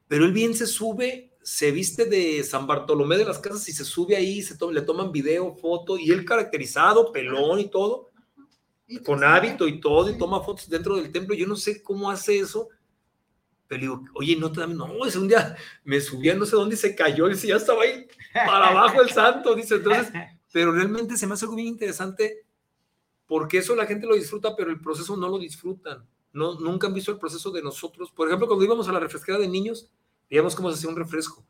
[0.09, 3.85] pero él bien se sube, se viste de San Bartolomé de las Casas y se
[3.85, 8.11] sube ahí, se le toman video, foto, y él caracterizado, pelón y todo,
[9.05, 11.35] con hábito y todo, y toma fotos dentro del templo.
[11.35, 12.69] Yo no sé cómo hace eso,
[13.67, 16.79] pero digo, oye, no te no, ese un día me subía no sé dónde y
[16.79, 20.13] se cayó, y dice, ya estaba ahí para abajo el santo, dice, entonces,
[20.53, 22.45] pero realmente se me hace algo bien interesante,
[23.27, 26.95] porque eso la gente lo disfruta, pero el proceso no lo disfrutan no, nunca han
[26.95, 28.11] visto el proceso de nosotros.
[28.11, 29.91] Por ejemplo, cuando íbamos a la refresquera de niños,
[30.31, 31.45] veíamos cómo se hacía un refresco,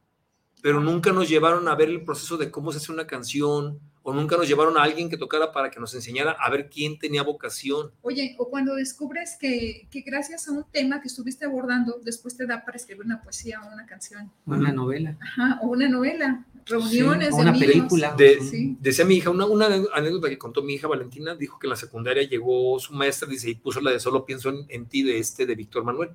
[0.61, 4.13] pero nunca nos llevaron a ver el proceso de cómo se hace una canción o
[4.13, 7.23] nunca nos llevaron a alguien que tocara para que nos enseñara a ver quién tenía
[7.23, 7.93] vocación.
[8.03, 12.47] Oye, o cuando descubres que, que gracias a un tema que estuviste abordando, después te
[12.47, 14.31] da para escribir una poesía o una canción.
[14.47, 15.17] Una novela.
[15.21, 16.45] Ajá, o una novela.
[16.67, 18.17] Reuniones o una película.
[18.17, 21.77] Decía mi hija, una, una, anécdota que contó mi hija Valentina, dijo que en la
[21.77, 25.19] secundaria llegó su maestra dice, y puso la de Solo pienso en, en ti de
[25.19, 26.11] este, de Víctor Manuel.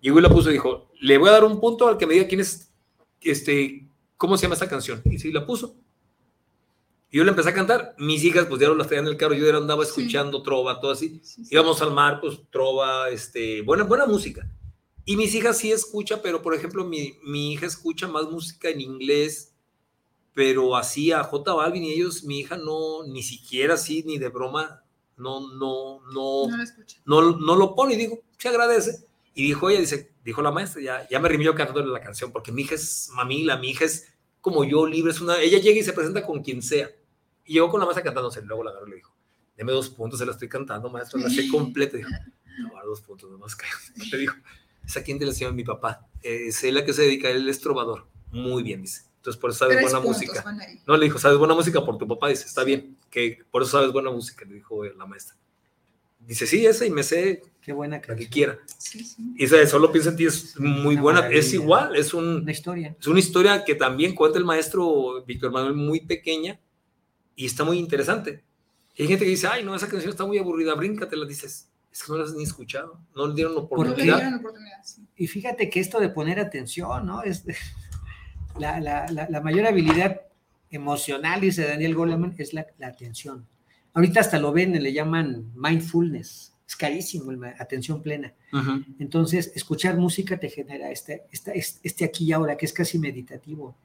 [0.00, 2.14] Llegó y la puso y dijo, le voy a dar un punto al que me
[2.14, 2.70] diga quién es,
[3.22, 3.86] este,
[4.18, 5.00] cómo se llama esta canción.
[5.06, 5.76] Y sí, la puso.
[7.14, 7.94] Y yo le empecé a cantar.
[7.96, 9.34] Mis hijas, pues ya no las traían en el carro.
[9.34, 11.22] Yo andaba escuchando trova, todo así.
[11.48, 14.44] Íbamos al mar, pues trova, este, buena, buena música.
[15.04, 18.80] Y mis hijas sí escuchan, pero por ejemplo, mi, mi hija escucha más música en
[18.80, 19.54] inglés,
[20.34, 24.30] pero así a J Balvin y ellos, mi hija no, ni siquiera así, ni de
[24.30, 24.82] broma,
[25.16, 26.48] no, no, no,
[27.04, 29.06] no, no, lo pone y digo, se agradece.
[29.34, 32.50] Y dijo ella, dice, dijo la maestra, ya, ya me rimió cantándole la canción, porque
[32.50, 34.08] mi hija es mamila, mi hija es
[34.40, 36.90] como yo, libre, es una, ella llega y se presenta con quien sea.
[37.44, 39.14] Y llegó con la maestra cantándose, luego la agarró y le dijo,
[39.56, 41.96] deme dos puntos, se la estoy cantando, maestro, la sé completa.
[41.96, 42.10] Dijo,
[42.58, 43.56] no, dos puntos, nomás
[44.12, 44.36] Le dijo,
[44.84, 46.06] ¿es a quién te la enseñó mi papá?
[46.22, 48.06] Es él a que se dedica, él es trovador.
[48.30, 49.02] Muy bien, dice.
[49.16, 50.44] Entonces, por eso sabes buena música.
[50.86, 52.28] No, le dijo, sabes buena música por tu papá.
[52.28, 55.36] Dice, está bien, que por eso sabes buena música, le dijo la maestra.
[56.18, 58.58] Dice, sí, esa y me sé Qué buena la que quiera.
[58.76, 59.34] Sí, sí.
[59.38, 61.28] Y esa solo piensa en ti es muy buena.
[61.30, 62.94] Es igual, es un, una historia.
[63.00, 66.60] Es una historia que también cuenta el maestro Víctor Manuel muy pequeña
[67.36, 68.42] y está muy interesante.
[68.94, 72.02] Y hay gente que dice, ay, no, esa canción está muy aburrida, bríncatela, dices, es
[72.02, 74.22] que no la has ni escuchado, no le dieron oportunidad.
[74.22, 74.78] No le oportunidad
[75.16, 77.22] Y fíjate que esto de poner atención, ¿no?
[77.22, 77.44] Es
[78.58, 80.22] la, la, la, mayor habilidad
[80.70, 83.46] emocional, dice Daniel Goleman, es la, atención.
[83.92, 86.52] Ahorita hasta lo ven, le llaman mindfulness.
[86.66, 88.32] Es carísimo, la atención plena.
[88.98, 93.76] Entonces, escuchar música te genera este, este, este aquí y ahora, que es casi meditativo.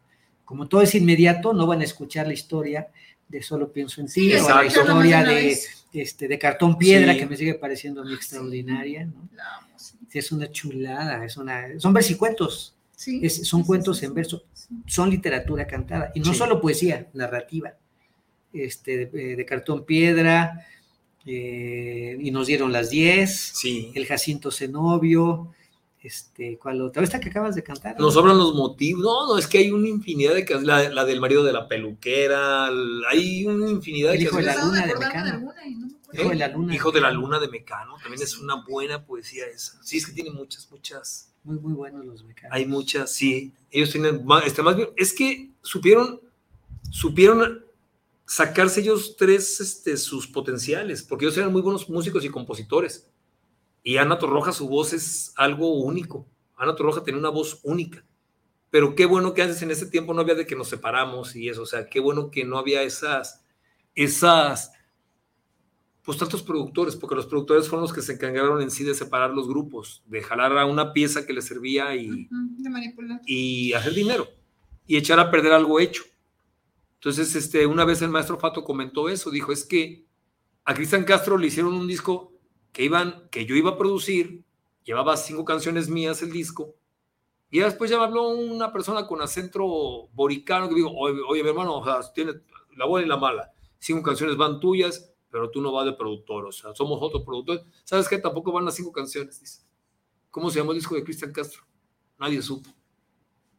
[0.50, 2.88] Como todo es inmediato, no van a escuchar la historia
[3.28, 5.56] de Solo pienso en ti, o la historia de,
[5.94, 9.06] este, de Cartón Piedra, que me sigue pareciendo muy extraordinaria.
[9.06, 9.30] ¿no?
[10.12, 12.76] Es una chulada, es una, son versicuentos,
[13.06, 14.42] es, son cuentos en verso,
[14.88, 17.76] son literatura cantada, y no solo poesía, narrativa,
[18.52, 20.66] este, de, Cartón Piedra,
[21.28, 23.54] eh, y nos dieron las 10,
[23.94, 25.54] el Jacinto Zenobio,
[26.02, 27.04] este, ¿cuál otra?
[27.04, 28.00] Esta que acabas de cantar.
[28.00, 29.04] Nos sobran los motivos.
[29.04, 30.68] No, no, es que hay una infinidad de canciones.
[30.68, 32.68] La, la, del marido de la peluquera.
[33.10, 35.54] hay una infinidad de Hijo de la luna de Mecano.
[36.14, 36.76] Hijo de la luna.
[36.76, 37.98] Hijo de la luna de Mecano.
[38.02, 39.78] También es una buena poesía esa.
[39.84, 41.34] Sí, es que tiene muchas, muchas.
[41.44, 42.56] Muy, muy buenos los mecanos.
[42.56, 43.54] Hay muchas, sí.
[43.70, 44.90] Ellos tienen este, más bien.
[44.96, 46.22] Es que supieron,
[46.92, 47.66] supieron
[48.26, 53.10] sacarse ellos tres este, sus potenciales, porque ellos eran muy buenos músicos y compositores
[53.84, 56.28] y Ana Torroja, su voz es algo único.
[56.56, 58.04] Ana Torroja tiene una voz única.
[58.70, 61.50] Pero qué bueno que antes en ese tiempo no había de que nos separamos y
[61.50, 61.64] eso.
[61.64, 63.44] O sea, qué bueno que no había esas,
[63.96, 64.72] esas,
[66.04, 69.32] pues tantos productores, porque los productores fueron los que se encargaron en sí de separar
[69.32, 72.30] los grupos, de jalar a una pieza que les servía y,
[73.26, 74.28] y hacer dinero
[74.86, 76.04] y echar a perder algo hecho.
[76.96, 80.04] Entonces, este, una vez el maestro Fato comentó eso, dijo, es que
[80.66, 82.34] a Cristian Castro le hicieron un disco
[82.72, 84.44] que, iban, que yo iba a producir,
[84.84, 86.76] llevaba cinco canciones mías el disco,
[87.52, 91.78] y después ya me habló una persona con acento boricano que dijo, oye, mi hermano,
[91.78, 92.34] o sea, tiene
[92.76, 96.46] la buena y la mala, cinco canciones van tuyas, pero tú no vas de productor,
[96.46, 97.64] o sea, somos otros productores.
[97.84, 98.18] ¿Sabes qué?
[98.18, 99.62] Tampoco van las cinco canciones, dice.
[100.32, 101.64] ¿Cómo se llamó el disco de Cristian Castro?
[102.20, 102.70] Nadie supo.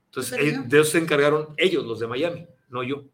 [0.07, 3.05] Entonces, de eso se encargaron ellos, los de Miami, no yo.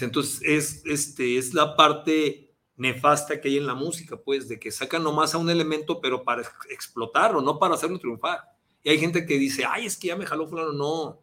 [0.00, 2.45] Entonces, es, este, es la parte
[2.76, 6.24] nefasta que hay en la música, pues, de que sacan nomás a un elemento, pero
[6.24, 8.40] para explotarlo, no para hacerlo triunfar.
[8.82, 10.72] Y hay gente que dice, ay, es que ya me jaló fulano.
[10.72, 11.20] No.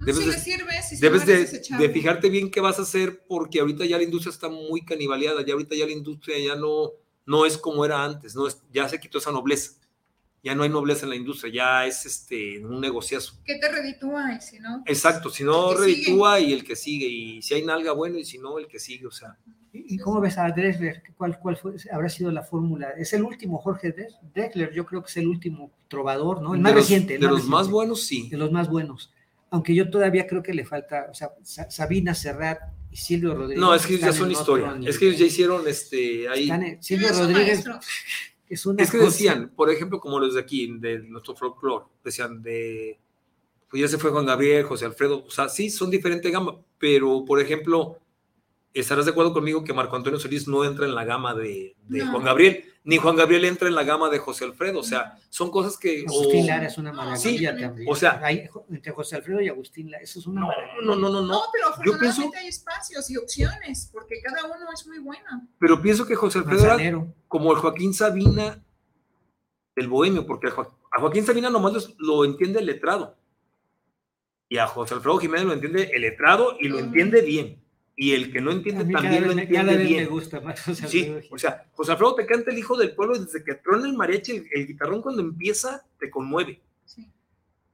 [0.00, 0.44] Debes,
[1.00, 4.84] debes de, fijarte bien qué vas a hacer, porque ahorita ya la industria está muy
[4.84, 6.92] canibaleada, ya ahorita ya la industria ya no,
[7.26, 9.72] no es como era antes, no es, ya se quitó esa nobleza.
[10.40, 13.34] Ya no hay nobleza en la industria, ya es este un negociazo.
[13.44, 14.34] ¿Qué te reditúa?
[14.36, 17.90] Y si no, Exacto, si no reditúa y el que sigue, y si hay nalga
[17.90, 19.36] bueno y si no, el que sigue, o sea.
[19.86, 21.02] ¿Y cómo ves a Drexler?
[21.16, 22.90] ¿Cuál, cuál fue, habrá sido la fórmula?
[22.90, 23.94] Es el último Jorge
[24.34, 26.54] Drexler, yo creo que es el último trovador, ¿no?
[26.54, 27.18] El más reciente.
[27.18, 28.28] de los más buenos, sí.
[28.28, 29.12] De los más buenos.
[29.50, 32.60] Aunque yo todavía creo que le falta, o sea, Sabina Serrat
[32.90, 33.60] y Silvio Rodríguez.
[33.60, 34.78] No, es que ya son historia.
[34.84, 36.50] Es que ellos ya hicieron este ahí.
[36.80, 37.64] Silvio Rodríguez
[38.48, 38.82] es una.
[38.82, 42.98] Es que decían, por ejemplo, como los de aquí, de nuestro folclore, decían de.
[43.70, 45.24] Pues ya se fue Juan Gabriel, José Alfredo.
[45.26, 47.98] O sea, sí, son diferente gama, pero por ejemplo
[48.74, 52.24] estarás de acuerdo conmigo que Marco Antonio Solís no entra en la gama de, Juan
[52.24, 55.76] Gabriel, ni Juan Gabriel entra en la gama de José Alfredo, o sea, son cosas
[55.76, 56.04] que...
[56.06, 57.88] Agustín Lara es una maravilla también.
[57.90, 58.20] O sea,
[58.70, 60.82] entre José Alfredo y Agustín Lara, eso es una maravilla.
[60.82, 61.26] No, no, no, no.
[61.26, 65.48] No, pero afortunadamente hay espacios y opciones, porque cada uno es muy bueno.
[65.58, 68.62] Pero pienso que José Alfredo era como el Joaquín Sabina
[69.74, 73.16] del bohemio, porque a Joaquín Sabina nomás lo entiende el letrado.
[74.50, 77.67] Y a José Alfredo Jiménez lo entiende el letrado y lo entiende bien
[78.00, 80.04] y el que no entiende también lo entiende bien.
[80.04, 83.24] Me gusta más sí, o sea, José Alfredo te canta el hijo del pueblo y
[83.24, 86.62] desde que trona el mariachi, el, guitarrón cuando empieza te conmueve.
[86.84, 87.10] Sí.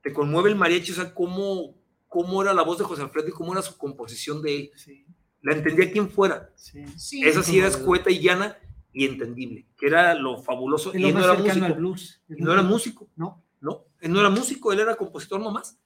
[0.03, 1.75] Te conmueve el mariachi, o sea, cómo,
[2.09, 4.71] cómo era la voz de José Alfredo y cómo era su composición de él.
[4.77, 5.05] Sí.
[5.43, 6.51] La entendía quien fuera.
[6.57, 7.23] Sí.
[7.23, 8.57] Esa sí era escueta y llana
[8.95, 10.97] y entendible, que era lo fabuloso.
[10.97, 11.75] Y, él no era músico.
[11.75, 12.23] Blues.
[12.29, 13.11] no era músico.
[13.15, 13.45] No.
[13.61, 15.79] No, él no era músico, él era compositor nomás.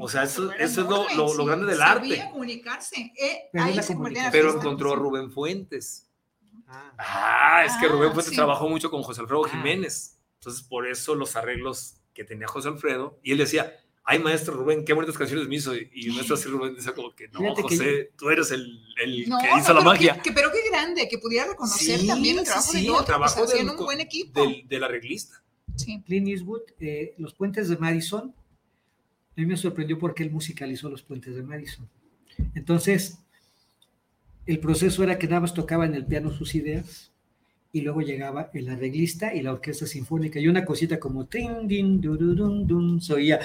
[0.00, 2.28] O sea, eso, es lo, lo, grande del arte.
[2.30, 3.12] comunicarse.
[3.18, 3.48] Eh,
[4.30, 6.10] pero, encontró a Rubén Fuentes.
[6.66, 9.48] Ah, ah es que ah, Rubén Fuentes trabajó mucho con José Alfredo ah.
[9.48, 10.18] Jiménez.
[10.40, 13.18] Entonces, por eso los arreglos que tenía José Alfredo.
[13.22, 13.72] Y él decía,
[14.04, 15.74] ay, maestro Rubén, qué bonitas canciones me hizo.
[15.74, 19.72] Y maestro así Rubén decía como que, no, José, tú eres el, el que hizo
[19.72, 20.20] la magia.
[20.22, 23.76] Que, pero qué grande, que pudiera reconocer también el trabajo de otro, trabajo del, un
[23.76, 24.40] buen equipo.
[24.40, 25.42] Del, del arreglista.
[25.76, 26.02] Sí.
[26.04, 28.34] Clint Eastwood, eh, Los Puentes de Madison,
[29.38, 31.88] a mí me sorprendió porque él musicalizó los puentes de Madison.
[32.56, 33.20] Entonces,
[34.46, 37.12] el proceso era que nada más tocaba en el piano sus ideas
[37.70, 40.40] y luego llegaba el arreglista y la orquesta sinfónica.
[40.40, 43.38] Y una cosita como trin din dun dun se oía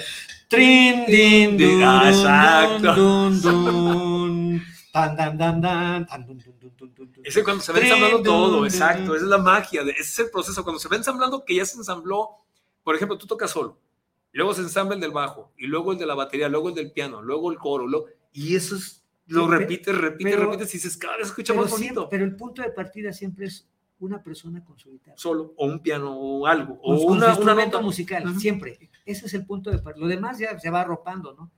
[0.48, 7.44] trin din dun dun dun tan dan dan dan tan dun dun dun dun ese
[7.44, 10.78] cuando se va ensamblando todo exacto esa es la magia ese es el proceso cuando
[10.78, 12.30] se va ensamblando que ya se ensambló
[12.82, 13.83] por ejemplo tú tocas solo
[14.36, 16.92] luego se ensambla el del bajo, y luego el de la batería, luego el del
[16.92, 17.86] piano, luego el coro,
[18.32, 22.08] y eso es, lo repites, repites, repites, y dices, cada vez escucha más bonito.
[22.08, 23.66] pero el punto de partida siempre es
[24.00, 25.16] una persona con su guitarra.
[25.16, 28.90] Solo, o un piano, o algo, o una, una nota musical, siempre.
[29.06, 30.02] Ese es el punto de partida.
[30.02, 31.50] Lo demás ya se va arropando, ¿no?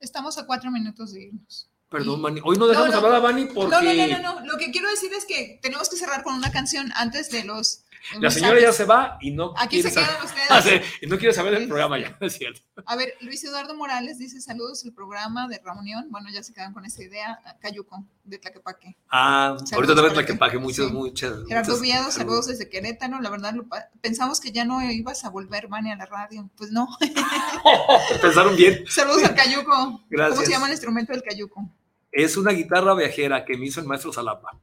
[0.00, 1.70] Estamos a cuatro minutos de irnos.
[1.88, 2.40] Perdón, Mani.
[2.42, 3.70] Hoy no dejamos hablar a Bani porque...
[3.70, 6.50] No, no, no, no, Lo que quiero decir es que tenemos que cerrar con una
[6.50, 7.83] canción antes de los
[8.20, 10.84] la señora ya se va y no Aquí se quedan ustedes.
[11.00, 12.60] y no quiere saber del programa ya, es cierto.
[12.86, 16.06] A ver, Luis Eduardo Morales dice saludos el programa de reunión.
[16.10, 17.38] Bueno, ya se quedan con esa idea.
[17.60, 18.96] Cayuco, de Tlaquepaque.
[19.10, 21.46] Ah, ahorita también Tlaquepaque, muchas, muchas.
[21.48, 23.20] Gerardo Villado, saludos desde Querétaro.
[23.20, 23.54] La verdad,
[24.00, 26.50] pensamos que ya no ibas a volver, Vani, a la radio.
[26.56, 26.88] Pues no.
[28.22, 28.84] Pensaron bien.
[28.88, 30.04] Saludos al Cayuco.
[30.10, 30.34] Gracias.
[30.36, 31.68] ¿Cómo se llama el instrumento del Cayuco?
[32.12, 34.60] Es una guitarra viajera que me hizo el maestro Salapa.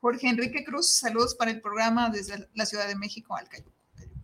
[0.00, 3.48] Jorge Enrique Cruz, saludos para el programa desde la Ciudad de México al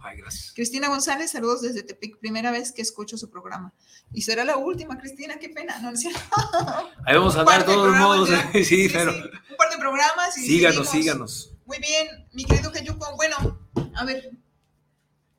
[0.05, 0.53] Ay, gracias.
[0.53, 3.73] Cristina González, saludos desde Tepic, primera vez que escucho su programa.
[4.13, 5.91] Y será la última, Cristina, qué pena, ¿no?
[7.07, 8.31] Ahí vamos a andar de todos modos.
[8.65, 9.13] Sí, pero...
[9.13, 10.37] Un par de programas.
[10.39, 11.55] Y síganos, síganos.
[11.67, 13.15] Muy bien, mi querido Cayuco.
[13.15, 13.37] Bueno,
[13.95, 14.31] a ver,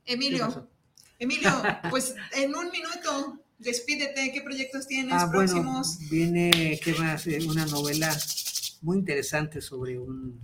[0.05, 0.69] Emilio.
[1.19, 1.51] Emilio,
[1.89, 5.97] pues en un minuto, despídete, ¿qué proyectos tienes ah, próximos?
[5.97, 7.25] Bueno, viene, ¿qué más?
[7.47, 8.17] Una novela
[8.83, 10.39] muy interesante sobre un,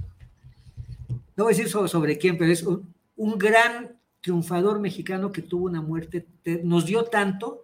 [1.36, 5.82] no voy a decir sobre, quién, pero es un, gran triunfador mexicano que tuvo una
[5.82, 6.28] muerte,
[6.64, 7.64] nos dio tanto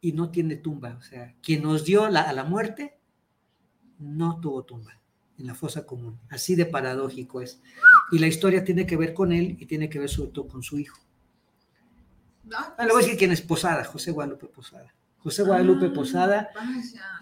[0.00, 0.96] y no tiene tumba.
[0.98, 2.98] O sea, quien nos dio la, a la muerte
[3.98, 5.00] no tuvo tumba
[5.38, 6.18] en la fosa común.
[6.28, 7.60] Así de paradójico es.
[8.12, 10.62] Y la historia tiene que ver con él y tiene que ver sobre todo con
[10.62, 10.98] su hijo.
[12.44, 14.94] No, ah, le voy a decir quién es Posada, José Guadalupe Posada.
[15.24, 16.50] José Guadalupe ah, Posada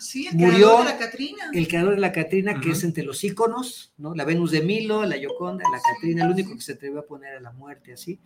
[0.01, 1.45] sí, el murió, creador de la Catrina.
[1.55, 4.13] El creador de la Catrina, que es entre los íconos, ¿no?
[4.17, 7.37] La Venus de Milo, la Yoconda, la Catrina, el único que se atrevió a poner
[7.37, 8.19] a la muerte así.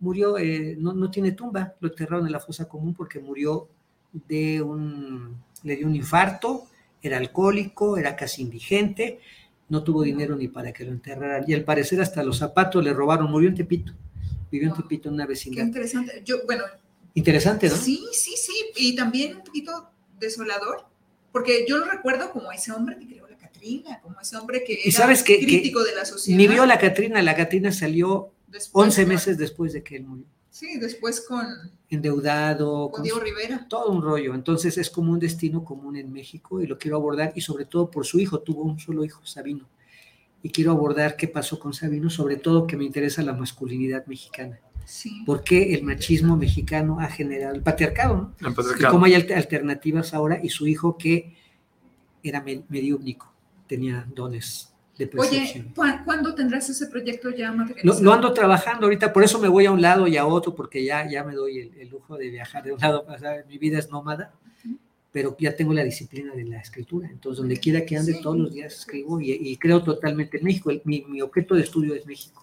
[0.00, 3.68] Murió, eh, no, no, tiene tumba, lo enterraron en la fosa común porque murió
[4.10, 6.66] de un, le dio un infarto,
[7.02, 9.20] era alcohólico, era casi indigente,
[9.68, 11.44] no tuvo dinero ni para que lo enterraran.
[11.46, 13.92] Y al parecer hasta los zapatos le robaron, murió en Tepito,
[14.50, 15.60] vivió en Tepito en una vecindad.
[15.60, 16.22] Qué interesante.
[16.24, 16.64] Yo, bueno,
[17.14, 17.76] Interesante, ¿no?
[17.76, 20.84] Sí, sí, sí, y también un poquito desolador,
[21.32, 24.80] porque yo lo recuerdo como ese hombre que creó la Catrina, como ese hombre que
[24.84, 26.38] era sabes crítico de la sociedad.
[26.38, 28.32] Ni vio la Catrina, la Catrina salió
[28.72, 30.26] 11 meses después de que él murió.
[30.50, 31.46] Sí, después con...
[31.88, 32.90] Endeudado.
[32.90, 33.66] Con, Diego Rivera.
[33.68, 34.34] Todo un rollo.
[34.34, 37.90] Entonces es como un destino común en México y lo quiero abordar y sobre todo
[37.90, 39.68] por su hijo, tuvo un solo hijo, Sabino.
[40.42, 44.60] Y quiero abordar qué pasó con Sabino, sobre todo que me interesa la masculinidad mexicana
[45.24, 48.50] por qué el machismo mexicano ha generado el patriarcado, ¿no?
[48.78, 51.36] Y cómo hay alternativas ahora y su hijo que
[52.22, 53.32] era mediúnico,
[53.66, 55.72] tenía dones de percepción.
[55.76, 58.02] Oye, ¿cuándo tendrás ese proyecto ya materializado?
[58.02, 60.84] Lo, ando trabajando ahorita, por eso me voy a un lado y a otro, porque
[60.84, 63.06] ya, ya me doy el, lujo de viajar de un lado,
[63.48, 64.32] mi vida es nómada,
[65.12, 68.52] pero ya tengo la disciplina de la escritura, entonces donde quiera que ande todos los
[68.52, 72.42] días escribo y, creo totalmente en México, mi, mi objeto de estudio es México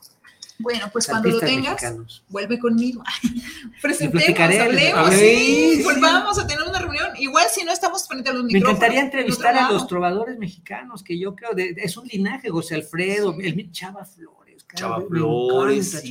[0.60, 3.04] Bueno, pues cuando lo tengas, vuelve conmigo.
[3.82, 7.10] Presentemos, hablemos, sí, volvamos a tener una reunión.
[7.18, 8.72] Igual si no estamos frente a los micrófonos.
[8.72, 12.76] Me encantaría entrevistar a los trovadores mexicanos, que yo creo, de, es un linaje, José
[12.76, 14.66] Alfredo, el Chava Flores.
[14.74, 16.04] Chava Flores,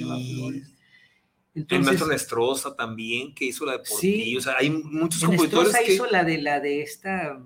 [1.55, 4.36] el maestro Nestrosa también, que hizo la de por sí.
[4.36, 5.94] O sea, hay muchos compositores que...
[5.94, 7.38] hizo la de la de esta,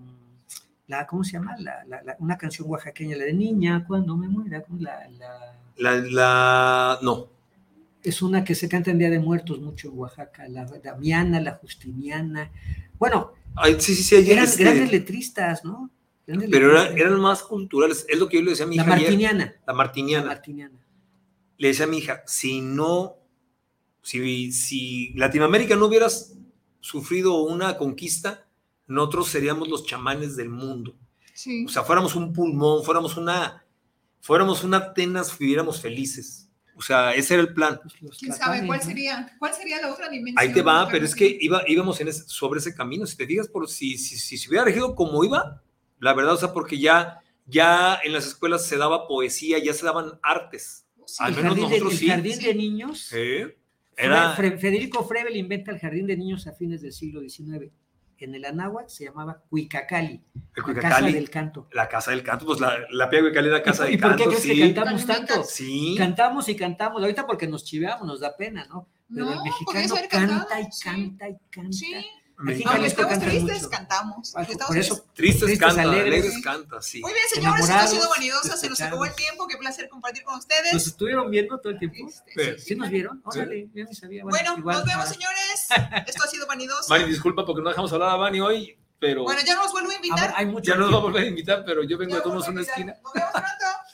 [0.87, 1.57] la, ¿cómo se llama?
[1.59, 5.97] La, la, una canción oaxaqueña, la de Niña, cuando me muera, la, la...
[5.97, 7.29] La, no.
[8.03, 11.57] Es una que se canta en Día de Muertos mucho en Oaxaca, la Damiana, la
[11.57, 12.51] Justiniana.
[12.99, 13.35] Bueno,
[13.79, 15.91] sí, sí, sí, eran grandes letristas, ¿no?
[16.25, 18.85] Pero eran, más culturales, es lo que yo le decía a mi hija.
[18.85, 19.55] La martiniana.
[19.67, 20.25] la martiniana.
[20.25, 20.79] La martiniana.
[21.59, 23.21] Le decía a mi hija, si no
[24.03, 26.09] si, Latinoamérica no hubiera
[26.81, 28.47] sufrido una conquista,
[28.87, 30.97] nosotros seríamos los chamanes del mundo.
[31.65, 33.65] O sea, fuéramos un pulmón, fuéramos una,
[34.21, 36.49] fuéramos una Atenas, viviéramos felices.
[36.77, 37.79] O sea, ese era el plan.
[38.01, 40.39] Pues ¿Quién sabe cuál sería, cuál sería la otra dimensión?
[40.39, 43.05] Ahí te va, pero es que iba, íbamos en sobre ese camino.
[43.05, 45.63] Si te digas, por si, si, si, se hubiera regido como iba,
[45.99, 49.85] la verdad, o sea, porque ya, ya en las escuelas se daba poesía, ya se
[49.85, 50.87] daban artes.
[51.19, 52.07] Al menos nosotros sí.
[52.07, 53.09] El jardín de niños.
[54.59, 57.71] Federico Frebel inventa el jardín de niños a fines del siglo XIX.
[58.21, 60.23] En el Anáhuac se llamaba Cuicacali,
[60.55, 61.69] la casa del canto.
[61.73, 64.23] La casa del canto, pues la, la Pia Cuicacali era casa del canto.
[64.23, 65.45] ¿Y por qué crees que cantamos tanto?
[65.45, 65.95] Sí.
[65.97, 68.89] Cantamos y cantamos, ahorita porque nos chiveamos, nos da pena, ¿no?
[69.13, 71.73] Pero el mexicano canta y canta y canta.
[71.73, 71.95] Sí.
[72.41, 74.33] Aunque estemos tristes, cantamos.
[74.67, 76.41] Por eso, tristes, canta, alegres.
[76.43, 77.01] canta, sí.
[77.01, 80.25] Muy bien, señores, esto ha sido vanidosa, se nos acabó el tiempo, qué placer compartir
[80.25, 80.73] con ustedes.
[80.73, 82.11] ¿Nos estuvieron viendo todo el tiempo?
[82.59, 83.23] ¿Sí, nos vieron?
[83.25, 84.25] Órale, yo ni sabía.
[84.25, 85.69] Bueno, nos vemos, señores.
[86.07, 86.89] Esto ha sido vanidoso.
[86.89, 89.25] Mari, disculpa porque no dejamos hablar a Vani hoy, pero...
[89.25, 90.35] Bueno, ya nos vuelvo a invitar.
[90.63, 92.97] ya nos va a volver a invitar, pero yo vengo a tomarnos una esquina.
[93.03, 93.90] Nos vemos pronto.